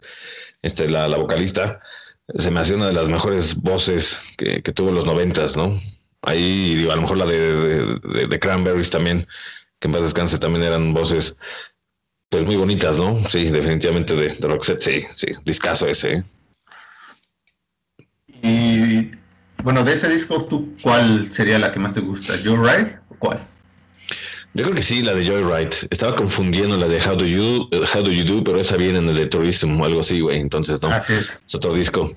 [0.63, 1.81] este, la, la vocalista.
[2.29, 5.81] Se me hace una de las mejores voces que, que tuvo en los noventas, ¿no?
[6.23, 9.27] Ahí, digo, a lo mejor la de, de, Cranberries también,
[9.81, 11.37] que en paz descanse, también eran voces,
[12.29, 13.19] pues, muy bonitas, ¿no?
[13.31, 16.25] Sí, definitivamente de, de Roxette, sí, sí, discazo ese, ¿eh?
[18.43, 19.11] Y
[19.63, 22.35] bueno, de ese disco, ¿tú cuál sería la que más te gusta?
[22.45, 23.47] ¿Joe Ride o cuál?
[24.55, 25.75] Yo creo que sí, la de Joyride.
[25.91, 29.09] Estaba confundiendo la de How Do You, How Do You Do, pero esa viene en
[29.09, 30.41] el de Tourism o algo así, güey.
[30.41, 30.89] Entonces, no.
[30.89, 31.41] Así es.
[31.47, 32.15] Es otro disco.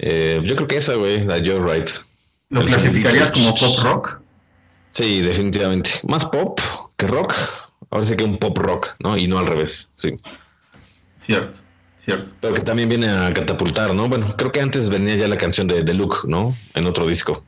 [0.00, 1.92] Eh, yo creo que esa, güey, la de Joyride.
[2.48, 4.20] ¿Lo El clasificarías como pop rock?
[4.92, 5.90] Sí, definitivamente.
[6.08, 6.58] Más pop
[6.96, 7.34] que rock.
[7.90, 9.16] Ahora sí que un pop rock, ¿no?
[9.16, 10.16] Y no al revés, sí.
[11.20, 11.60] Cierto,
[12.06, 12.34] cierto.
[12.40, 14.08] Pero que también viene a catapultar, ¿no?
[14.08, 16.56] Bueno, creo que antes venía ya la canción de The Look, ¿no?
[16.74, 17.44] En otro disco.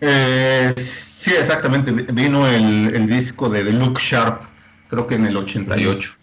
[0.00, 1.90] Eh, sí, exactamente.
[1.90, 4.42] Vino el, el disco de The Look Sharp,
[4.88, 6.14] creo que en el 88.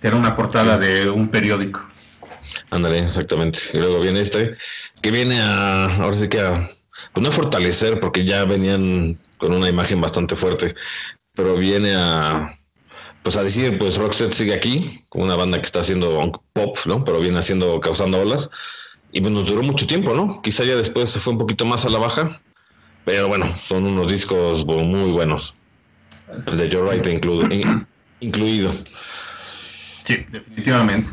[0.00, 1.86] Que era una portada de un periódico.
[2.70, 3.60] Ándale, exactamente.
[3.72, 4.56] Y luego viene este,
[5.00, 6.70] que viene a, ahora sí que a,
[7.12, 10.74] pues no a fortalecer, porque ya venían con una imagen bastante fuerte,
[11.34, 12.58] pero viene a,
[13.22, 17.04] pues a decir, pues Roxette sigue aquí, como una banda que está haciendo pop, ¿no?
[17.04, 18.50] Pero viene haciendo, causando olas,
[19.10, 20.40] y pues nos duró mucho tiempo, ¿no?
[20.42, 22.42] Quizá ya después se fue un poquito más a la baja,
[23.04, 25.54] pero bueno, son unos discos muy buenos.
[26.46, 27.86] El de Joe Wright inclu- in-
[28.20, 28.72] incluido.
[30.04, 31.10] Sí, definitivamente.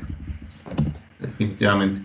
[1.20, 2.02] Definitivamente.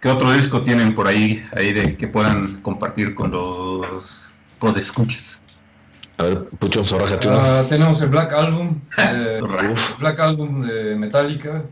[0.00, 4.28] ¿Qué otro disco tienen por ahí, ahí de que puedan compartir con los
[4.58, 5.45] podescuchas?
[6.18, 7.38] A ver, Pucho, zorrájate uno.
[7.40, 9.40] Ah, tenemos el Black Album, eh.
[9.98, 11.62] Black Album de Metallica,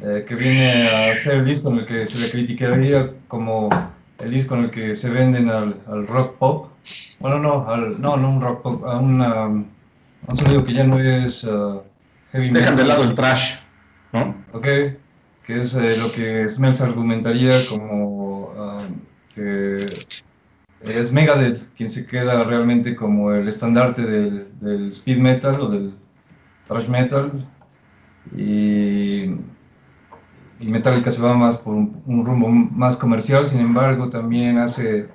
[0.00, 3.68] eh, que viene a ser el disco en el que se le criticaría como
[4.18, 6.68] el disco en el que se venden al, al rock pop.
[7.20, 10.84] Bueno, no, al, no, no un rock pop, a, una, a un sonido que ya
[10.84, 11.82] no es ah,
[12.32, 12.62] heavy metal.
[12.62, 13.56] Dejan de lado el trash,
[14.12, 14.34] ¿no?
[14.54, 14.64] Ok,
[15.44, 18.78] que es eh, lo que Smells argumentaría como ah,
[19.34, 20.06] que
[20.80, 25.94] es Megadeth quien se queda realmente como el estandarte del, del speed metal o del
[26.66, 27.46] thrash metal
[28.34, 29.24] y,
[30.58, 35.08] y Metallica se va más por un, un rumbo más comercial, sin embargo también hace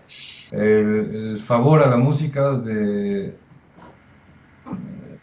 [0.52, 3.36] el, favor a la música de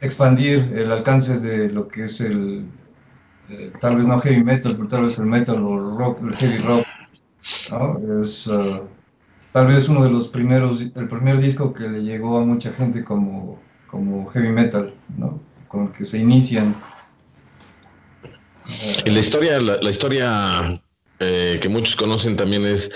[0.00, 2.66] expandir el alcance de lo que es el,
[3.48, 6.58] eh, tal vez no heavy metal, pero tal vez el metal o rock, el heavy
[6.58, 6.86] rock,
[7.70, 8.20] ¿no?
[8.20, 8.82] Es uh,
[9.58, 13.02] tal vez uno de los primeros, el primer disco que le llegó a mucha gente
[13.02, 15.40] como, como heavy metal, ¿no?
[15.66, 16.76] Con el que se inician.
[19.04, 20.80] Y la historia, la, historia
[21.18, 22.88] eh, que muchos conocen también es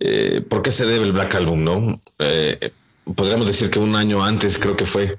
[0.00, 2.00] eh, por qué se debe el Black Album, ¿no?
[2.20, 2.72] Eh,
[3.14, 5.18] podríamos decir que un año antes creo que fue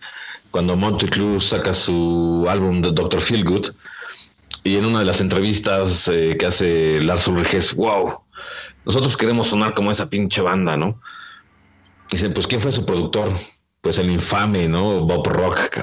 [0.50, 3.22] cuando Monty Crue saca su álbum de Dr.
[3.22, 3.68] Feelgood
[4.64, 8.22] y en una de las entrevistas que hace Lars Ulrich wow,
[8.90, 11.00] nosotros queremos sonar como esa pinche banda, ¿no?
[12.10, 13.32] Dicen, pues ¿quién fue su productor?
[13.82, 15.02] Pues el infame, ¿no?
[15.02, 15.80] Bob Rock.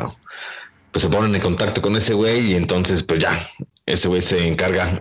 [0.91, 3.49] Pues se ponen en contacto con ese güey y entonces pues ya,
[3.87, 5.01] ese güey se encarga.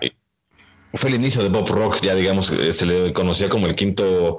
[0.94, 4.38] Fue el inicio de Bob Rock, ya digamos, eh, se le conocía como el quinto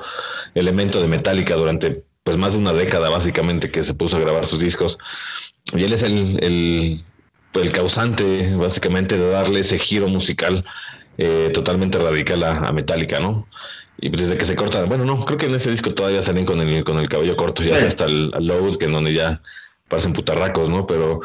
[0.55, 4.47] elemento de Metallica durante pues más de una década básicamente que se puso a grabar
[4.47, 4.97] sus discos.
[5.73, 7.05] Y él es el, el,
[7.55, 10.65] el causante básicamente de darle ese giro musical
[11.19, 13.47] eh, totalmente radical a, a, Metallica, ¿no?
[13.99, 16.45] Y pues desde que se corta, bueno, no, creo que en ese disco todavía salen
[16.45, 17.87] con el, con el cabello corto, ya sí.
[17.87, 19.41] hasta el, Load, que en donde ya
[19.89, 20.87] parecen putarracos, ¿no?
[20.87, 21.21] Pero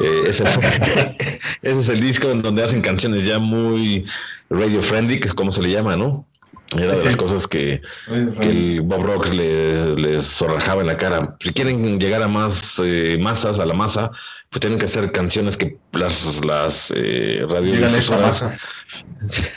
[0.00, 0.44] eh, ese
[1.62, 4.04] es el disco en donde hacen canciones ya muy
[4.50, 6.26] radio friendly, que es como se le llama, ¿no?
[6.74, 7.80] Era de las cosas que,
[8.40, 11.36] que el Bob Rock les, les zorrajaba en la cara.
[11.40, 14.10] Si quieren llegar a más eh, masas, a la masa,
[14.50, 18.44] pues tienen que hacer canciones que las, las eh, radiodifusoras...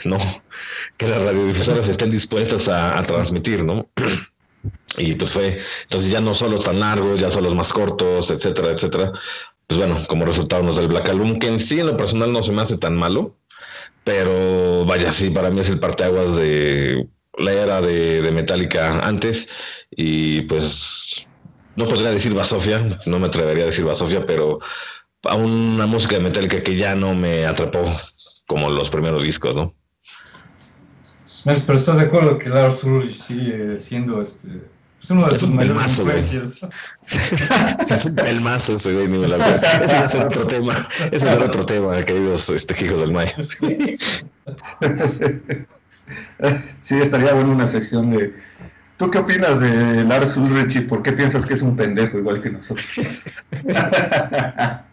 [0.04, 0.18] No,
[0.96, 3.88] que las radiodifusoras estén dispuestas a, a transmitir, ¿no?
[4.98, 8.70] Y pues fue, entonces ya no solo tan largos, ya son los más cortos, etcétera,
[8.70, 9.12] etcétera.
[9.66, 12.32] Pues bueno, como resultado nos da el Black Album, que en sí en lo personal
[12.32, 13.36] no se me hace tan malo,
[14.04, 19.48] pero vaya, sí, para mí es el parteaguas de la era de, de Metallica antes
[19.90, 21.26] y pues
[21.76, 24.58] no podría decir Basofia, no me atrevería a decir Basofia, pero
[25.24, 27.84] a una música de Metallica que ya no me atrapó
[28.46, 29.74] como los primeros discos, ¿no?
[31.44, 34.48] Pero estás de acuerdo que Lars Ulrich sigue siendo este
[35.02, 36.18] es uno de es un pelmazo, güey.
[37.88, 39.38] es un pelmazo ese güey, ni me la
[39.82, 40.76] Ese ser otro tema.
[41.10, 43.58] Ese ser otro tema, queridos este, hijos del maíz.
[46.82, 48.34] sí, estaría bueno una sección de.
[48.96, 52.42] ¿Tú qué opinas de Lars Ulrich y por qué piensas que es un pendejo igual
[52.42, 52.86] que nosotros?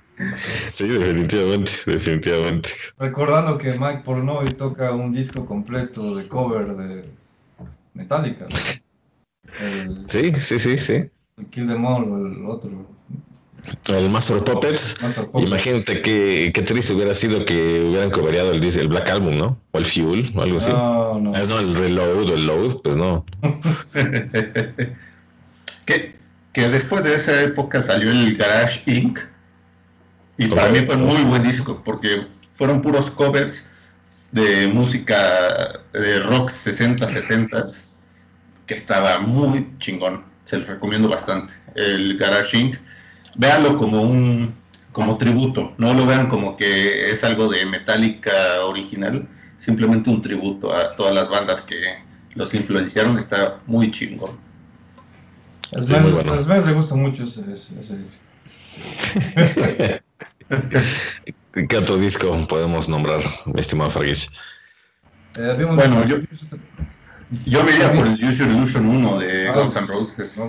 [0.74, 2.70] Sí, definitivamente, definitivamente.
[2.98, 7.06] Recordando que Mike Pornoy toca un disco completo de cover de
[7.94, 8.48] Metallica.
[8.50, 8.56] ¿no?
[9.60, 11.10] El, sí, sí, sí, sí.
[11.38, 12.97] El Kill Them All, el otro.
[13.88, 14.98] El Master Puppets.
[15.02, 15.48] Master Puppets.
[15.48, 19.60] Imagínate qué, qué triste hubiera sido que hubieran cobereado el, el Black Album, ¿no?
[19.72, 20.72] O el Fuel, o algo así.
[20.72, 21.32] No, no.
[21.32, 23.26] no el Reload o el Load, pues no.
[25.86, 26.18] ¿Qué,
[26.58, 29.20] que después de esa época salió el Garage Inc.
[30.40, 33.64] Y para mí fue muy buen disco, porque fueron puros covers
[34.32, 37.66] de música de rock 60, 70
[38.66, 40.24] que estaba muy chingón.
[40.46, 41.54] Se los recomiendo bastante.
[41.76, 42.78] El Garage Inc.
[43.36, 44.56] Véanlo como un
[44.92, 49.28] como tributo, no lo vean como que es algo de Metallica original,
[49.60, 52.00] simplemente un tributo a todas las bandas que
[52.34, 54.32] los influenciaron, está muy chingón.
[55.76, 58.22] A Smash, le gusta mucho ese, ese, disco.
[61.70, 64.32] ¿Qué otro disco podemos nombrar, mi estimado Fergus?
[65.36, 66.18] Eh, bueno, yo,
[67.46, 70.40] yo me iría por el Use Illusion 1 de ah, Guns N' Roses.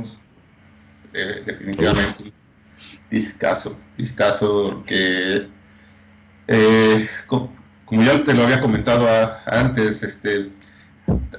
[1.12, 2.32] Eh, definitivamente.
[3.10, 5.48] Discaso, discaso que,
[6.46, 9.08] eh, como ya te lo había comentado
[9.46, 10.50] antes, este,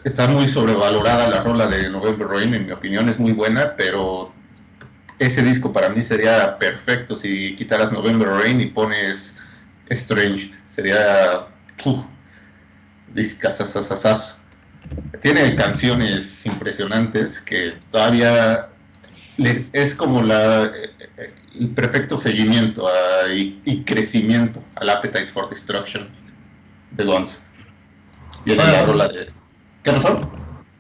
[0.04, 4.32] está muy sobrevalorada la rola de November Rain, en mi opinión es muy buena, pero
[5.20, 9.36] ese disco para mí sería perfecto si quitaras November Rain y pones
[9.90, 11.48] Strange, sería
[11.86, 12.04] uh,
[15.22, 18.70] Tiene canciones impresionantes que todavía
[19.74, 20.72] es como la
[21.60, 22.88] el perfecto seguimiento
[23.34, 26.10] y, crecimiento al Appetite for Destruction
[26.92, 27.40] de Guns.
[28.46, 29.30] Y en la rola de...
[29.84, 30.20] ¿Qué pasó?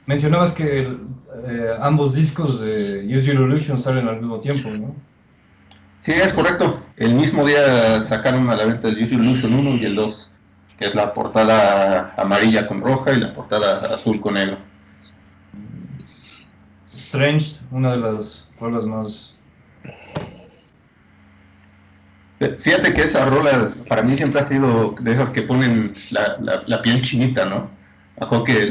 [0.06, 0.80] Mencionabas que
[1.48, 4.96] eh, ambos discos de Use Your Illusion salen al mismo tiempo, ¿no?
[6.02, 6.82] Sí, es correcto.
[6.98, 10.32] El mismo día sacaron a la venta el Use Your Illusion 1 y el 2,
[10.80, 14.58] que es la portada amarilla con roja y la portada azul con negro.
[16.94, 19.39] Strange, una de las rolas más
[22.40, 27.02] Fíjate que esa rola para mí siempre ha sido de esas que ponen la, piel
[27.02, 27.70] chinita, ¿no?
[28.18, 28.70] Ajo que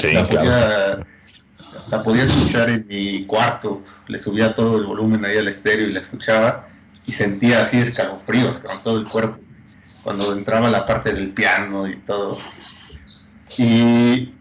[1.91, 5.93] la, podía, escuchar en mi cuarto, le subía todo el volumen ahí al estéreo y
[5.93, 6.67] la escuchaba
[7.07, 9.39] y sentía así escalofríos con todo el cuerpo
[10.03, 12.39] cuando entraba la parte del piano y todo.
[13.59, 14.33] Y,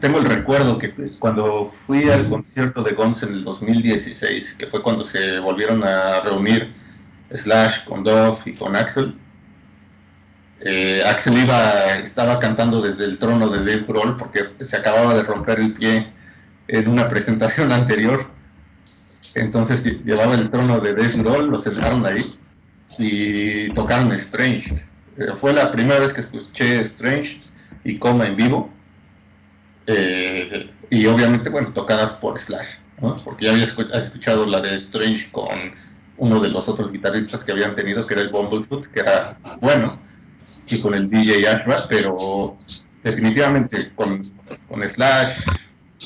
[0.00, 4.82] tengo el recuerdo que cuando fui al concierto de Guns en el 2016, que fue
[4.82, 6.83] cuando se volvieron a reunir
[7.32, 9.14] Slash con Dove y con Axel.
[10.60, 15.22] Eh, Axel iba, estaba cantando desde el trono de Dave Grohl porque se acababa de
[15.22, 16.12] romper el pie
[16.68, 18.26] en una presentación anterior.
[19.34, 22.22] Entonces llevaba el trono de Dave Grohl, lo sentaron ahí
[22.98, 24.84] y tocaron Strange.
[25.18, 27.40] Eh, fue la primera vez que escuché Strange
[27.84, 28.70] y Coma en vivo.
[29.86, 32.76] Eh, y obviamente, bueno, tocadas por Slash,
[33.24, 35.74] porque ya había escuchado la de Strange con
[36.16, 39.98] uno de los otros guitarristas que habían tenido, que era el Bumblefoot, que era bueno,
[40.68, 42.56] y con el DJ Ashba, pero
[43.02, 44.20] definitivamente con,
[44.68, 45.38] con Slash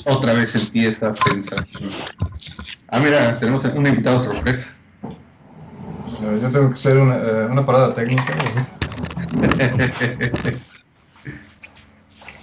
[0.06, 1.90] otra vez sentí esa sensación.
[2.88, 4.74] Ah, mira, tenemos un invitado sorpresa.
[6.20, 8.36] Yo tengo que hacer una, eh, una parada técnica.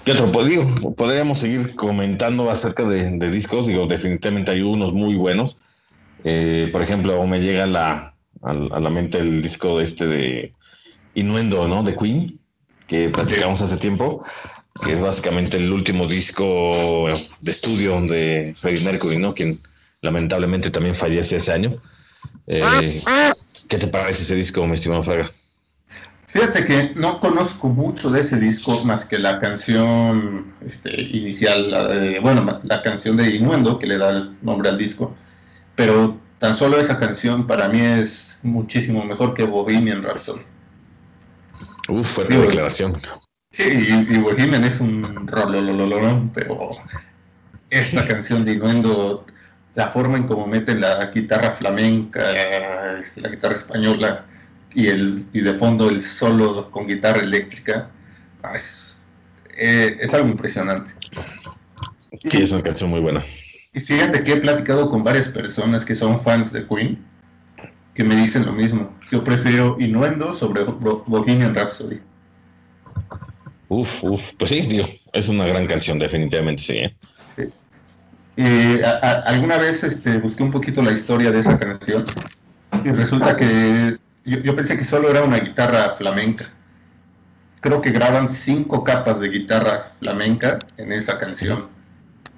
[0.06, 0.32] ¿Qué otro?
[0.32, 3.66] Pues, digo, podríamos seguir comentando acerca de, de discos.
[3.68, 5.58] Digo, definitivamente hay unos muy buenos.
[6.28, 10.54] Eh, por ejemplo, me llega la, a, la mente el disco este de
[11.14, 11.84] Innuendo, ¿no?
[11.84, 12.40] De Queen,
[12.88, 14.26] que platicamos hace tiempo,
[14.84, 17.06] que es básicamente el último disco
[17.42, 19.36] de estudio de Freddie Mercury, ¿no?
[19.36, 19.60] Quien
[20.02, 21.80] lamentablemente también fallece ese año.
[22.48, 23.02] Eh,
[23.70, 25.30] ¿Qué te parece ese disco, mi estimado Fraga?
[26.28, 32.62] Fíjate que no conozco mucho de ese disco más que la canción este, inicial, bueno,
[32.64, 35.16] la canción de Innuendo, que le da el nombre al disco
[35.76, 40.42] pero tan solo esa canción para mí es muchísimo mejor que Bohemian Rhapsody.
[41.90, 42.98] Uf, fuerte declaración.
[43.52, 46.70] Sí, y, Bohemian es un rololololón, pero
[47.70, 49.26] esta canción de Inuendo,
[49.76, 54.26] la forma en cómo meten la guitarra flamenca, este, la guitarra española
[54.74, 57.90] y, el, y de fondo el solo con guitarra eléctrica,
[58.44, 58.98] ah, es,
[59.58, 60.92] eh, es algo impresionante.
[62.30, 63.22] Sí, es una canción muy buena.
[63.76, 66.98] Y fíjate que he platicado con varias personas que son fans de Queen,
[67.94, 68.90] que me dicen lo mismo.
[69.12, 72.00] Yo prefiero Innuendo sobre Bohemian Rhapsody.
[73.68, 76.78] Uf, uf, pues sí, tío, es una gran canción, definitivamente sí.
[78.38, 78.82] ¿eh?
[79.26, 82.06] Alguna vez este, busqué un poquito la historia de esa canción
[82.82, 86.46] y resulta que yo, yo, pensé que solo era una guitarra flamenca.
[87.60, 91.75] Creo que graban cinco capas de guitarra flamenca en esa canción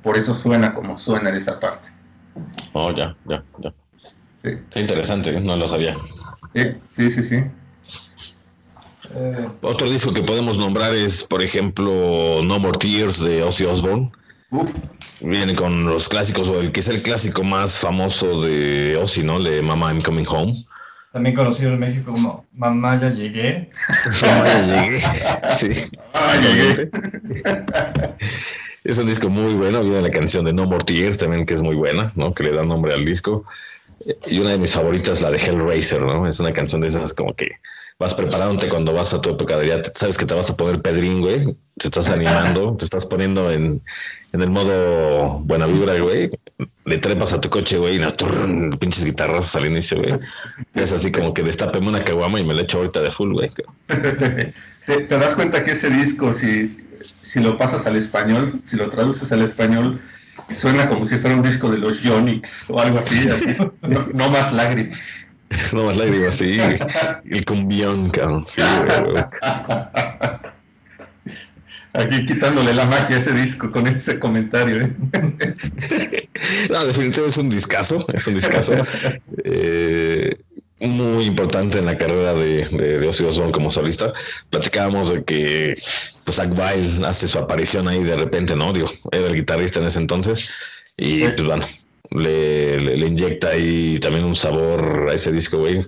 [0.07, 1.89] por eso suena como suena en esa parte.
[2.71, 3.73] Oh, ya, ya, ya.
[4.41, 4.79] Sí.
[4.79, 5.97] interesante, no lo sabía.
[6.53, 7.43] Sí, sí, sí.
[9.13, 14.09] Eh, Otro disco que podemos nombrar es, por ejemplo, No More Tears de Ozzy Osbourne,
[15.19, 19.41] Viene con los clásicos, o el que es el clásico más famoso de Ozzy, ¿no?
[19.41, 20.65] De Mama I'm Coming Home.
[21.11, 23.69] También conocido en México como Mamá ya llegué.
[24.21, 25.01] Mamá ya llegué.
[25.57, 25.91] Sí.
[26.13, 26.89] Ah, llegué.
[28.83, 29.83] Es un disco muy bueno.
[29.83, 32.33] Viene la canción de No More Tears también, que es muy buena, ¿no?
[32.33, 33.43] Que le da nombre al disco.
[34.27, 36.25] Y una de mis favoritas, la de Hellraiser, ¿no?
[36.25, 37.49] Es una canción de esas como que
[37.99, 40.81] vas preparándote cuando vas a tu época de día, sabes que te vas a poner
[40.81, 41.39] pedrín, güey,
[41.77, 43.81] te estás animando, te estás poniendo en,
[44.33, 46.29] en el modo buena vibra, güey,
[46.85, 48.15] le trepas a tu coche, güey, y las
[48.79, 50.19] pinches guitarras al inicio, güey.
[50.75, 53.51] Es así como que destapeme una caguama y me la echo ahorita de full, güey.
[54.85, 56.77] ¿Te, das cuenta que ese disco, si,
[57.23, 59.99] si lo pasas al español, si lo traduces al español,
[60.55, 63.47] suena como si fuera un disco de los Yonix o algo así, así.
[63.81, 65.26] No, no más lágrimas.
[65.73, 66.57] No más lágrimas, sí.
[67.29, 68.45] El cumbión, cabrón.
[68.45, 68.61] Sí,
[69.05, 69.23] güey.
[71.93, 74.83] Aquí quitándole la magia a ese disco con ese comentario.
[74.83, 74.93] ¿eh?
[76.69, 78.73] No, definitivamente es un discazo, es un discazo.
[79.43, 80.35] Eh,
[80.79, 84.13] muy importante en la carrera de, de, de Ozzy Osbourne como solista.
[84.51, 85.73] Platicábamos de que
[86.23, 86.51] pues Zach
[87.05, 88.73] hace su aparición ahí de repente, ¿no?
[88.73, 90.51] Digo, era el guitarrista en ese entonces.
[90.97, 91.65] Y pues bueno,
[92.11, 95.85] le, le, le, inyecta ahí también un sabor a ese disco, güey,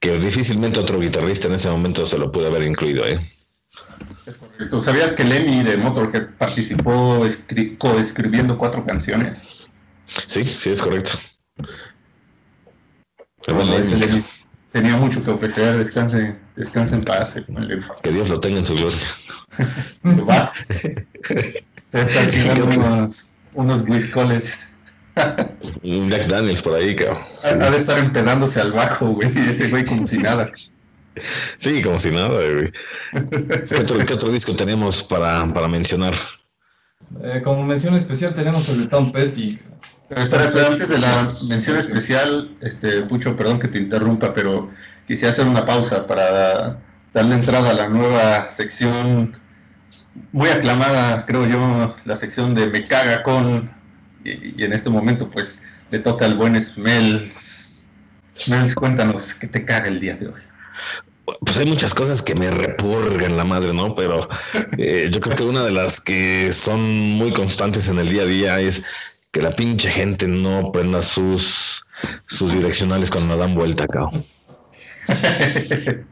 [0.00, 3.20] que difícilmente otro guitarrista en ese momento se lo pudo haber incluido, ¿eh?
[4.26, 4.82] Es correcto.
[4.82, 9.68] ¿Sabías que Lemmy de Motorhead participó escri coescribiendo cuatro canciones?
[10.26, 11.12] Sí, sí, es correcto.
[13.46, 14.24] Bueno, ese Lemmy
[14.72, 17.36] tenía mucho que ofrecer, descanse, descanse en paz.
[17.36, 17.44] eh,
[18.02, 18.98] Que Dios lo tenga en su gloria.
[20.72, 21.04] Se
[21.92, 24.68] está tirando unos, unos whiskoles.
[25.82, 27.18] Un Jack Daniels por ahí, cabrón.
[27.34, 27.48] Sí.
[27.48, 30.50] Ha de estar empedándose al bajo, güey, ese güey como si nada.
[31.58, 32.70] Sí, como si nada, güey.
[33.68, 36.14] ¿Qué otro, qué otro disco tenemos para, para mencionar?
[37.22, 39.58] Eh, como mención especial tenemos el de Tom Petty.
[40.08, 44.70] Pero espera, espera, antes de la mención especial, este, Pucho, perdón que te interrumpa, pero
[45.06, 46.78] quisiera hacer una pausa para
[47.14, 49.36] darle entrada a la nueva sección
[50.32, 53.70] muy aclamada, creo yo, la sección de Me caga con,
[54.24, 55.60] y, y en este momento pues
[55.90, 57.84] le toca al buen Smells.
[58.34, 60.40] Smells, cuéntanos qué te caga el día de hoy.
[61.44, 63.94] Pues hay muchas cosas que me repurgan la madre, ¿no?
[63.94, 64.28] Pero
[64.78, 68.26] eh, yo creo que una de las que son muy constantes en el día a
[68.26, 68.82] día es
[69.30, 71.86] que la pinche gente no prenda sus,
[72.26, 74.24] sus direccionales cuando dan vuelta, cabrón.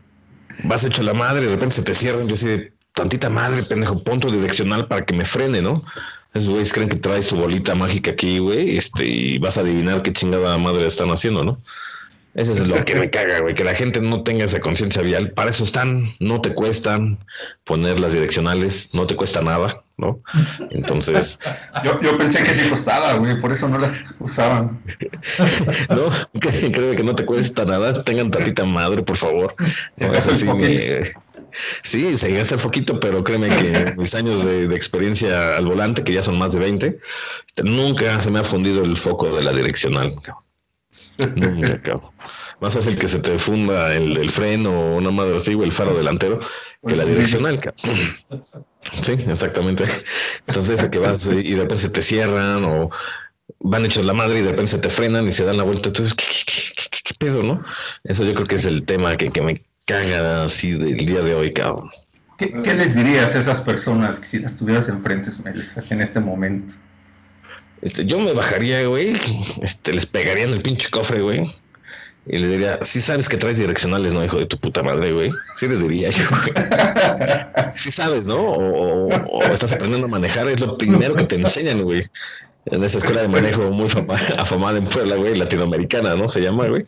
[0.65, 4.21] Vas hecho la madre, de repente se te cierran, yo sé, tantita madre, pendejo, pon
[4.21, 5.83] tu direccional para que me frene, ¿no?
[6.35, 10.03] Esos güeyes creen que traes su bolita mágica aquí, güey, este, y vas a adivinar
[10.03, 11.59] qué chingada madre están haciendo, ¿no?
[12.35, 15.33] Eso es lo que me caga, güey, que la gente no tenga esa conciencia vial.
[15.33, 17.19] Para eso están, no te cuestan
[17.65, 20.17] poner las direccionales, no te cuesta nada, ¿no?
[20.71, 21.41] Entonces.
[21.85, 24.81] yo, yo pensé que sí costaba, güey, por eso no las usaban.
[25.89, 28.05] no, creo que no te cuesta nada.
[28.05, 29.57] Tengan tatita madre, por favor.
[29.97, 31.03] No, eso sí me...
[31.83, 36.05] Sí, se gasta el foquito, pero créeme que mis años de, de, experiencia al volante,
[36.05, 36.99] que ya son más de 20,
[37.65, 40.15] nunca se me ha fundido el foco de la direccional.
[41.37, 42.11] Nunca, cabrón.
[42.61, 45.73] Más fácil que se te funda el, el freno o una madre así, o el
[45.73, 46.41] faro delantero,
[46.87, 48.17] que la direccional, cabrón.
[49.03, 49.85] Sí, exactamente.
[50.47, 52.91] Entonces, que vas y de repente se te cierran o
[53.61, 55.89] van hechos la madre y de repente se te frenan y se dan la vuelta.
[55.89, 57.63] Entonces, ¿qué, qué, qué, qué pedo, no?
[58.05, 61.35] Eso yo creo que es el tema que, que me caga así del día de
[61.35, 61.91] hoy, cabrón.
[62.39, 65.31] ¿Qué, ¿Qué, les dirías a esas personas que si las tuvieras enfrente,
[65.91, 66.75] en este momento?
[67.83, 69.15] Este, yo me bajaría, güey,
[69.63, 71.43] este, les pegaría en el pinche cofre, güey.
[72.27, 75.31] Y le diría, sí sabes que traes direccionales, ¿no, hijo de tu puta madre, güey?
[75.57, 76.67] Sí les diría yo, güey.
[77.75, 78.37] Sí sabes, ¿no?
[78.37, 82.05] O, o, o, estás aprendiendo a manejar, es lo primero que te enseñan, güey.
[82.67, 83.89] En esa escuela de manejo muy
[84.37, 86.29] afamada en Puebla, güey, latinoamericana, ¿no?
[86.29, 86.85] Se llama, güey.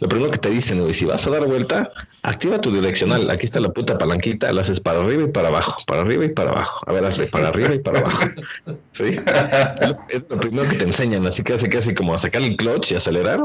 [0.00, 1.90] Lo primero que te dicen, güey, si vas a dar vuelta,
[2.22, 3.30] activa tu direccional.
[3.30, 6.28] Aquí está la puta palanquita, la haces para arriba y para abajo, para arriba y
[6.28, 6.84] para abajo.
[6.86, 8.24] A ver, hazle para arriba y para abajo.
[8.92, 9.18] ¿Sí?
[10.08, 12.92] Es lo primero que te enseñan, así que hace casi como a sacar el clutch
[12.92, 13.40] y acelerar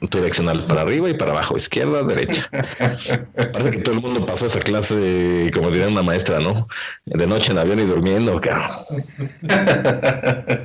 [0.00, 2.48] direccional para arriba y para abajo, izquierda, derecha.
[3.52, 6.68] Parece que todo el mundo pasó esa clase, como diría una maestra, ¿no?
[7.06, 8.70] De noche en avión y durmiendo, cabrón.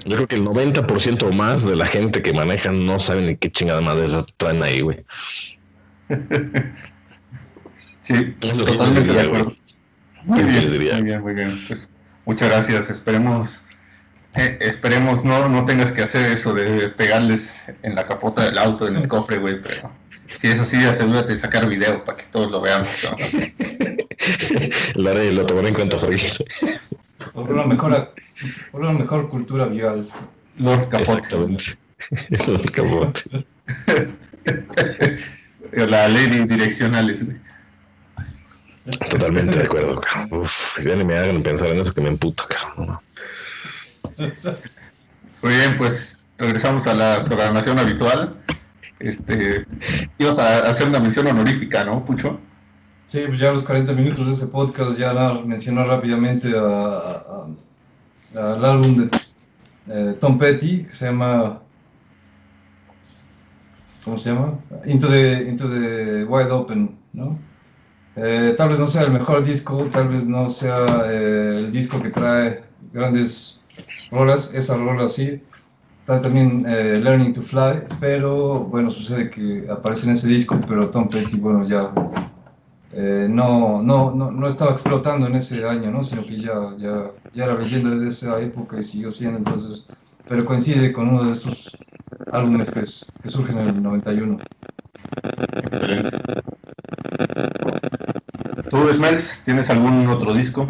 [0.05, 3.35] Yo creo que el 90% o más de la gente que maneja no saben ni
[3.37, 4.07] qué chingada madre
[4.37, 5.05] traen ahí, güey.
[8.01, 9.53] Sí, es lo totalmente que de acuerdo.
[10.23, 10.93] Muy bien, les diría?
[10.95, 11.57] muy bien, muy bien.
[11.67, 11.89] Pues,
[12.25, 12.89] muchas gracias.
[12.89, 13.63] Esperemos
[14.35, 18.87] eh, esperemos no, no tengas que hacer eso de pegarles en la capota del auto,
[18.87, 19.91] en el cofre, güey, pero
[20.25, 22.89] si es así, asegúrate de sacar video para que todos lo veamos.
[23.03, 23.15] ¿no?
[25.01, 26.43] lo haré, lo tomaré en cuenta, Fergus.
[27.33, 28.13] Por una mejor,
[28.71, 30.09] por una mejor cultura vial.
[30.57, 31.01] Lord Capote.
[31.01, 31.63] Exactamente.
[32.47, 33.45] Lord Capote.
[35.71, 37.21] La ley de direccionales.
[39.09, 40.29] Totalmente de acuerdo, cabrón.
[40.31, 42.99] Uf, ya ni me hagan pensar en eso que me emputa, cabrón.
[45.41, 48.35] Muy bien, pues regresamos a la programación habitual.
[48.99, 49.65] Este,
[50.17, 52.39] ibas a hacer una mención honorífica, ¿no, Pucho?
[53.07, 55.13] Sí, pues ya los 40 minutos de este podcast ya
[55.45, 57.55] mencionó rápidamente al
[58.65, 59.09] álbum de
[59.87, 61.61] eh, Tom Petty, que se llama
[64.03, 64.59] ¿cómo se llama?
[64.85, 67.37] Into the, Into the Wide Open, ¿no?
[68.15, 72.01] Eh, tal vez no sea el mejor disco, tal vez no sea eh, el disco
[72.01, 73.58] que trae grandes
[74.11, 75.41] rolas, esa rola sí,
[76.05, 80.89] trae también eh, Learning to Fly, pero bueno, sucede que aparece en ese disco, pero
[80.89, 81.91] Tom Petty, bueno, ya
[83.29, 86.03] no, no, no, no, estaba explotando en ese año, ¿no?
[86.03, 89.87] Sino que ya, ya, ya era leyenda de esa época y siguió siendo, entonces,
[90.27, 91.71] pero coincide con uno de esos
[92.31, 92.81] álbumes que,
[93.21, 94.37] que surgen en el 91.
[95.63, 96.17] Excelente.
[98.69, 100.67] ¿Tú, Smells, tienes algún otro disco?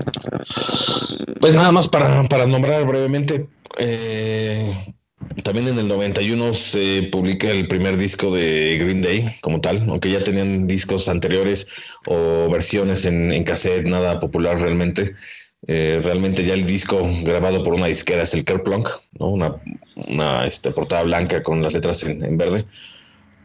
[1.40, 3.48] Pues nada más para, para nombrar brevemente,
[3.78, 4.74] eh,
[5.44, 10.12] también en el 91 se publica el primer disco de Green Day como tal, aunque
[10.12, 11.68] ya tenían discos anteriores
[12.08, 15.14] o versiones en, en cassette, nada popular realmente.
[15.68, 18.88] Eh, realmente ya el disco grabado por una disquera es el Kerplunk,
[19.20, 19.28] ¿no?
[19.28, 19.56] una,
[20.08, 22.64] una este, portada blanca con las letras en, en, verde,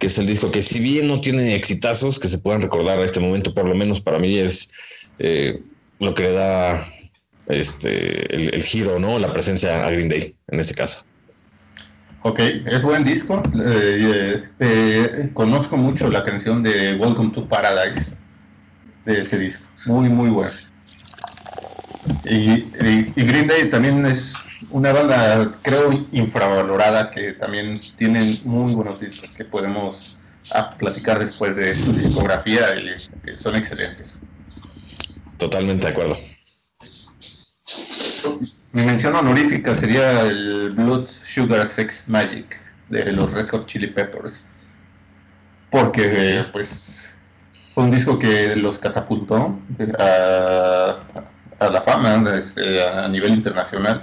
[0.04, 3.20] es el disco que si bien no tiene exitazos que se puedan recordar a este
[3.20, 4.70] momento, por lo menos para mí es
[5.18, 5.60] eh,
[6.00, 6.86] lo que le da
[7.46, 9.18] este, el, giro, ¿no?
[9.18, 11.04] la presencia a Green Day en este caso.
[12.22, 13.42] Ok, es buen disco.
[13.62, 18.16] Eh, eh, conozco mucho la canción de Welcome to Paradise
[19.04, 19.62] de ese disco.
[19.84, 20.50] Muy, muy bueno.
[22.24, 22.62] Y,
[23.14, 24.32] Green Day también es
[24.70, 30.22] una banda, creo, infravalorada, que también tienen muy buenos discos que podemos
[30.54, 32.96] ah, platicar después de su discografía y
[33.38, 34.14] son excelentes.
[35.38, 36.16] Totalmente de acuerdo.
[38.72, 42.56] Mi mención honorífica sería el Blood Sugar Sex Magic
[42.88, 44.44] de los Red Hot Chili Peppers.
[45.70, 47.08] Porque, pues,
[47.74, 49.58] fue un disco que los catapultó
[49.98, 50.98] a,
[51.58, 54.02] a la fama este, a nivel internacional.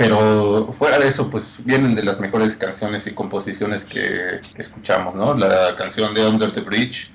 [0.00, 5.34] Pero fuera de eso, pues vienen de las mejores canciones y composiciones que, escuchamos, ¿no?
[5.34, 7.10] La canción de Under the Bridge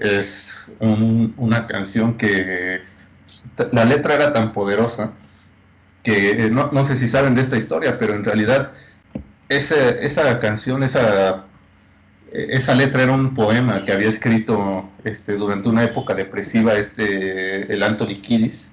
[0.00, 2.82] es un, una canción que
[3.70, 5.12] la letra era tan poderosa
[6.02, 8.72] que no, no, sé si saben de esta historia, pero en realidad
[9.48, 11.44] esa, esa canción, esa,
[12.32, 17.80] esa letra era un poema que había escrito este, durante una época depresiva este, el
[17.80, 18.71] Anthony Kiddis.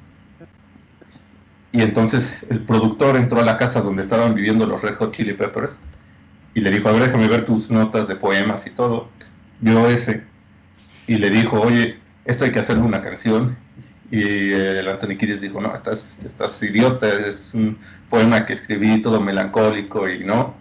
[1.71, 5.33] Y entonces el productor entró a la casa donde estaban viviendo los Red Hot Chili
[5.33, 5.77] Peppers
[6.55, 9.09] y le dijo, a ver, déjame ver tus notas de poemas y todo.
[9.59, 10.23] Vio ese
[11.07, 13.57] y le dijo, oye, esto hay que hacerle una canción.
[14.11, 17.77] Y el Anthony Kiddis dijo, no, estás, estás idiota, es un
[18.09, 20.55] poema que escribí todo melancólico y no.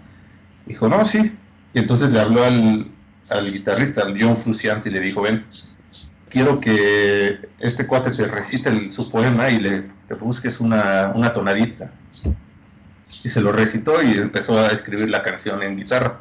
[0.66, 1.34] Dijo, no, sí.
[1.72, 2.88] Y entonces le habló al,
[3.30, 5.46] al guitarrista, al John Frusciante, y le dijo, ven,
[6.28, 11.32] quiero que este cuate te recite el, su poema y le, le busques una, una,
[11.32, 11.92] tonadita.
[13.24, 16.20] Y se lo recitó y empezó a escribir la canción en guitarra.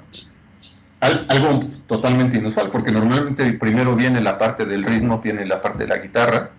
[0.99, 1.53] Al, algo
[1.85, 5.97] totalmente inusual, porque normalmente primero viene la parte del ritmo, viene la parte de la
[5.97, 6.51] guitarra,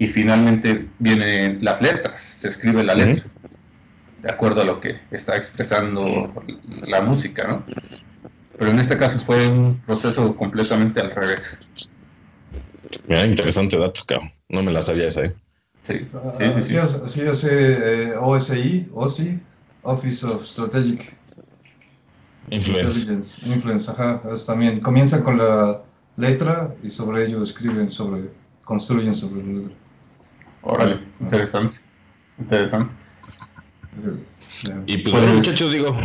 [0.00, 3.22] y finalmente vienen las letras, se escribe la letra,
[4.22, 6.32] de acuerdo a lo que está expresando
[6.88, 7.64] la música, ¿no?
[8.58, 11.58] Pero en este caso fue un proceso completamente al revés.
[13.06, 14.32] Mira, interesante dato, cabrón.
[14.48, 15.34] No me la sabía esa, ¿eh?
[15.90, 16.06] Sí,
[16.38, 16.64] sí, sí.
[16.64, 16.76] sí.
[16.76, 19.38] Así hace eh, OSI, OSI,
[19.82, 21.14] Office of Strategic
[22.50, 23.10] Influence.
[23.46, 24.20] Influence, ajá.
[24.32, 25.80] Es también comienzan con la
[26.16, 28.30] letra y sobre ello escriben sobre,
[28.64, 29.74] construyen sobre la letra.
[30.62, 31.78] Órale, interesante.
[32.38, 32.92] Interesante.
[34.86, 35.96] Y pues, bueno, muchachos, digo,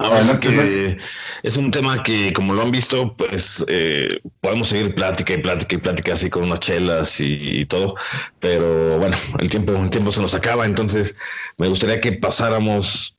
[0.00, 0.98] Ahora sí que
[1.42, 5.74] es un tema que, como lo han visto, pues eh, podemos seguir plática y plática
[5.74, 7.96] y plática así con unas chelas y, y, todo,
[8.38, 11.16] pero bueno, el tiempo, el tiempo se nos acaba, entonces
[11.58, 13.14] me gustaría que pasáramos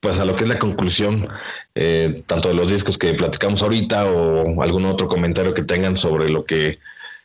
[0.00, 1.28] pues a lo que es la conclusión,
[1.74, 6.28] eh, tanto de los discos que platicamos ahorita o algún otro comentario que tengan sobre
[6.28, 6.78] lo que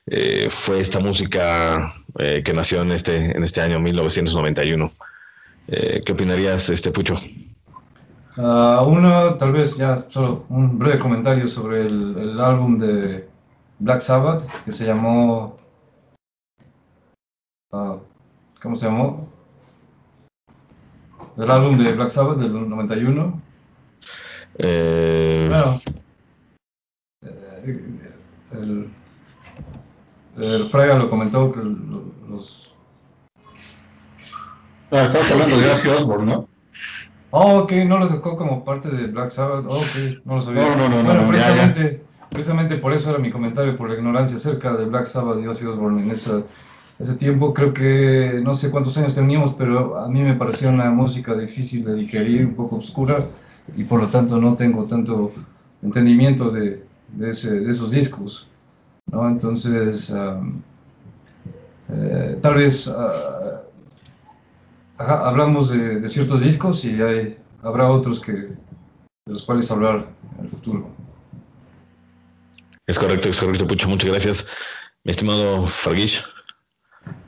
[0.08, 4.94] eh, fue esta música eh, que nació en este, en este año 1991.
[5.68, 7.22] ¿Qué opinarías, este Pucho?
[8.40, 13.28] Uh, uno, tal vez ya solo un breve comentario sobre el, el, álbum de
[13.80, 15.58] Black Sabbath que se llamó.
[17.74, 17.98] Uh,
[18.62, 19.28] ¿Cómo se llamó?
[21.36, 23.42] del álbum de Black Sabbath del 91.
[24.58, 25.82] Eh, Bueno,
[27.22, 27.82] eh,
[28.52, 28.90] el,
[30.38, 32.74] el Fraga lo comentó que lo- los...
[34.92, 36.49] No, estamos hablando de Ozzy Osbourne, ¿no?
[37.32, 39.66] Oh, ok, no lo tocó como parte de Black Sabbath.
[39.68, 40.64] Oh, ok, no lo sabía.
[40.76, 43.96] No, no, no, Bueno, no, ya, precisamente, precisamente por eso era mi comentario, por la
[43.96, 46.42] ignorancia acerca de Black Sabbath y Ozzy Osbourne en esa,
[47.00, 47.54] ese tiempo.
[47.54, 51.86] Creo que no sé cuántos años teníamos, pero a mí me parecía una música difícil
[51.86, 53.24] de digerir, un poco oscura,
[53.76, 55.32] y por lo tanto no tengo tanto
[55.84, 58.48] entendimiento de, de, ese- de esos discos.
[59.12, 59.30] ¿no?
[59.30, 60.12] Entonces,
[61.90, 63.59] eh, tal vez ah,
[65.00, 68.58] ajá, hablamos de, de ciertos discos y hay, habrá otros que, de
[69.26, 70.90] los cuales hablar en el futuro.
[72.86, 73.90] es correcto, es correcto, Pucho.
[73.90, 74.48] Muchas gracias,
[75.04, 76.24] mi estimado Fargish.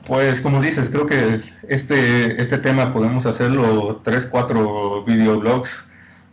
[0.06, 5.86] Pues como dices, creo que este, este tema podemos hacerlo tres, cuatro videoblogs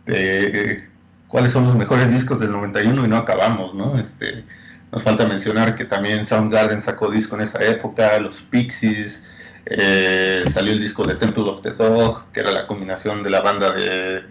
[0.06, 0.88] de
[1.28, 3.98] cuáles son los mejores discos del 91 y no acabamos, ¿no?
[3.98, 4.44] Este,
[4.92, 9.22] nos falta mencionar que también Soundgarden sacó disco en esa época, los Pixies,
[9.70, 13.40] eh, salió el disco de Temple of the Dog, que era la combinación de la
[13.40, 14.24] banda de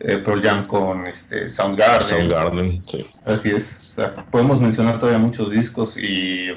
[0.00, 2.06] eh, Pearl Jam con este, Soundgarden.
[2.06, 3.06] Soundgarden, sí.
[3.26, 6.52] Así es, o sea, podemos mencionar todavía muchos discos y,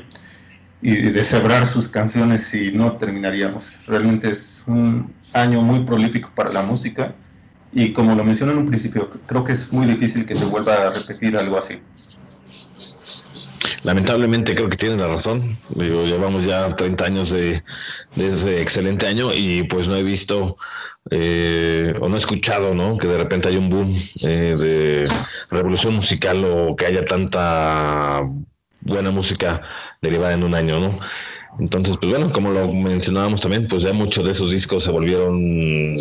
[0.82, 3.78] y deshebrar sus canciones y no terminaríamos.
[3.86, 7.14] Realmente es un año muy prolífico para la música
[7.74, 10.74] y como lo mencioné en un principio, creo que es muy difícil que se vuelva
[10.74, 11.80] a repetir algo así.
[13.84, 15.58] Lamentablemente creo que tienen la razón.
[15.70, 17.64] Digo, llevamos ya 30 años de,
[18.16, 20.58] de ese excelente año y pues no he visto
[21.10, 22.98] eh, o no he escuchado, ¿no?
[22.98, 25.12] Que de repente hay un boom eh, de
[25.50, 28.22] revolución musical o que haya tanta
[28.82, 29.62] buena música
[30.02, 31.00] derivada en un año, ¿no?
[31.60, 35.96] Entonces, pues bueno, como lo mencionábamos también, pues ya muchos de esos discos se volvieron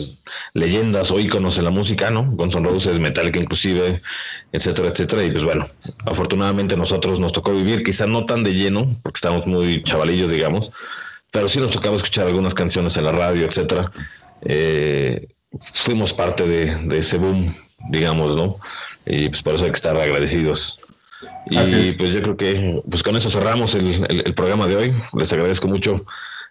[0.54, 2.24] leyendas o íconos en la música, ¿no?
[2.30, 4.00] Guns N' Roses, Metallica inclusive,
[4.52, 5.24] etcétera, etcétera.
[5.24, 5.68] Y pues bueno,
[6.06, 10.70] afortunadamente nosotros nos tocó vivir, quizá no tan de lleno, porque estamos muy chavalillos, digamos,
[11.30, 13.90] pero sí nos tocaba escuchar algunas canciones en la radio, etcétera.
[14.42, 15.28] Eh,
[15.60, 17.56] fuimos parte de, de ese boom,
[17.90, 18.58] digamos, ¿no?
[19.04, 20.78] Y pues por eso hay que estar agradecidos.
[21.46, 21.56] Y
[21.88, 21.96] es.
[21.96, 24.94] pues yo creo que pues con eso cerramos el, el- el programa de hoy.
[25.18, 26.04] Les agradezco mucho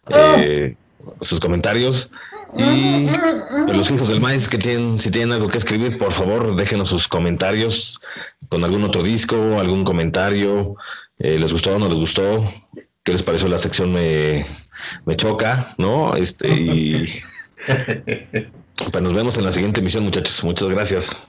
[0.09, 0.75] eh,
[1.21, 2.09] sus comentarios.
[2.57, 3.07] Y
[3.65, 6.89] pues, los hijos del maíz que tienen, si tienen algo que escribir, por favor, déjenos
[6.89, 8.01] sus comentarios
[8.49, 10.75] con algún otro disco, algún comentario.
[11.19, 12.43] Eh, ¿Les gustó o no les gustó?
[13.03, 14.45] ¿Qué les pareció la sección Me,
[15.05, 15.73] me choca?
[15.77, 16.15] ¿No?
[16.15, 17.05] Este, y
[18.91, 20.43] pues nos vemos en la siguiente emisión, muchachos.
[20.43, 21.23] Muchas gracias.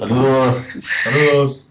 [0.00, 0.64] Saludos.
[1.04, 1.69] Saludos.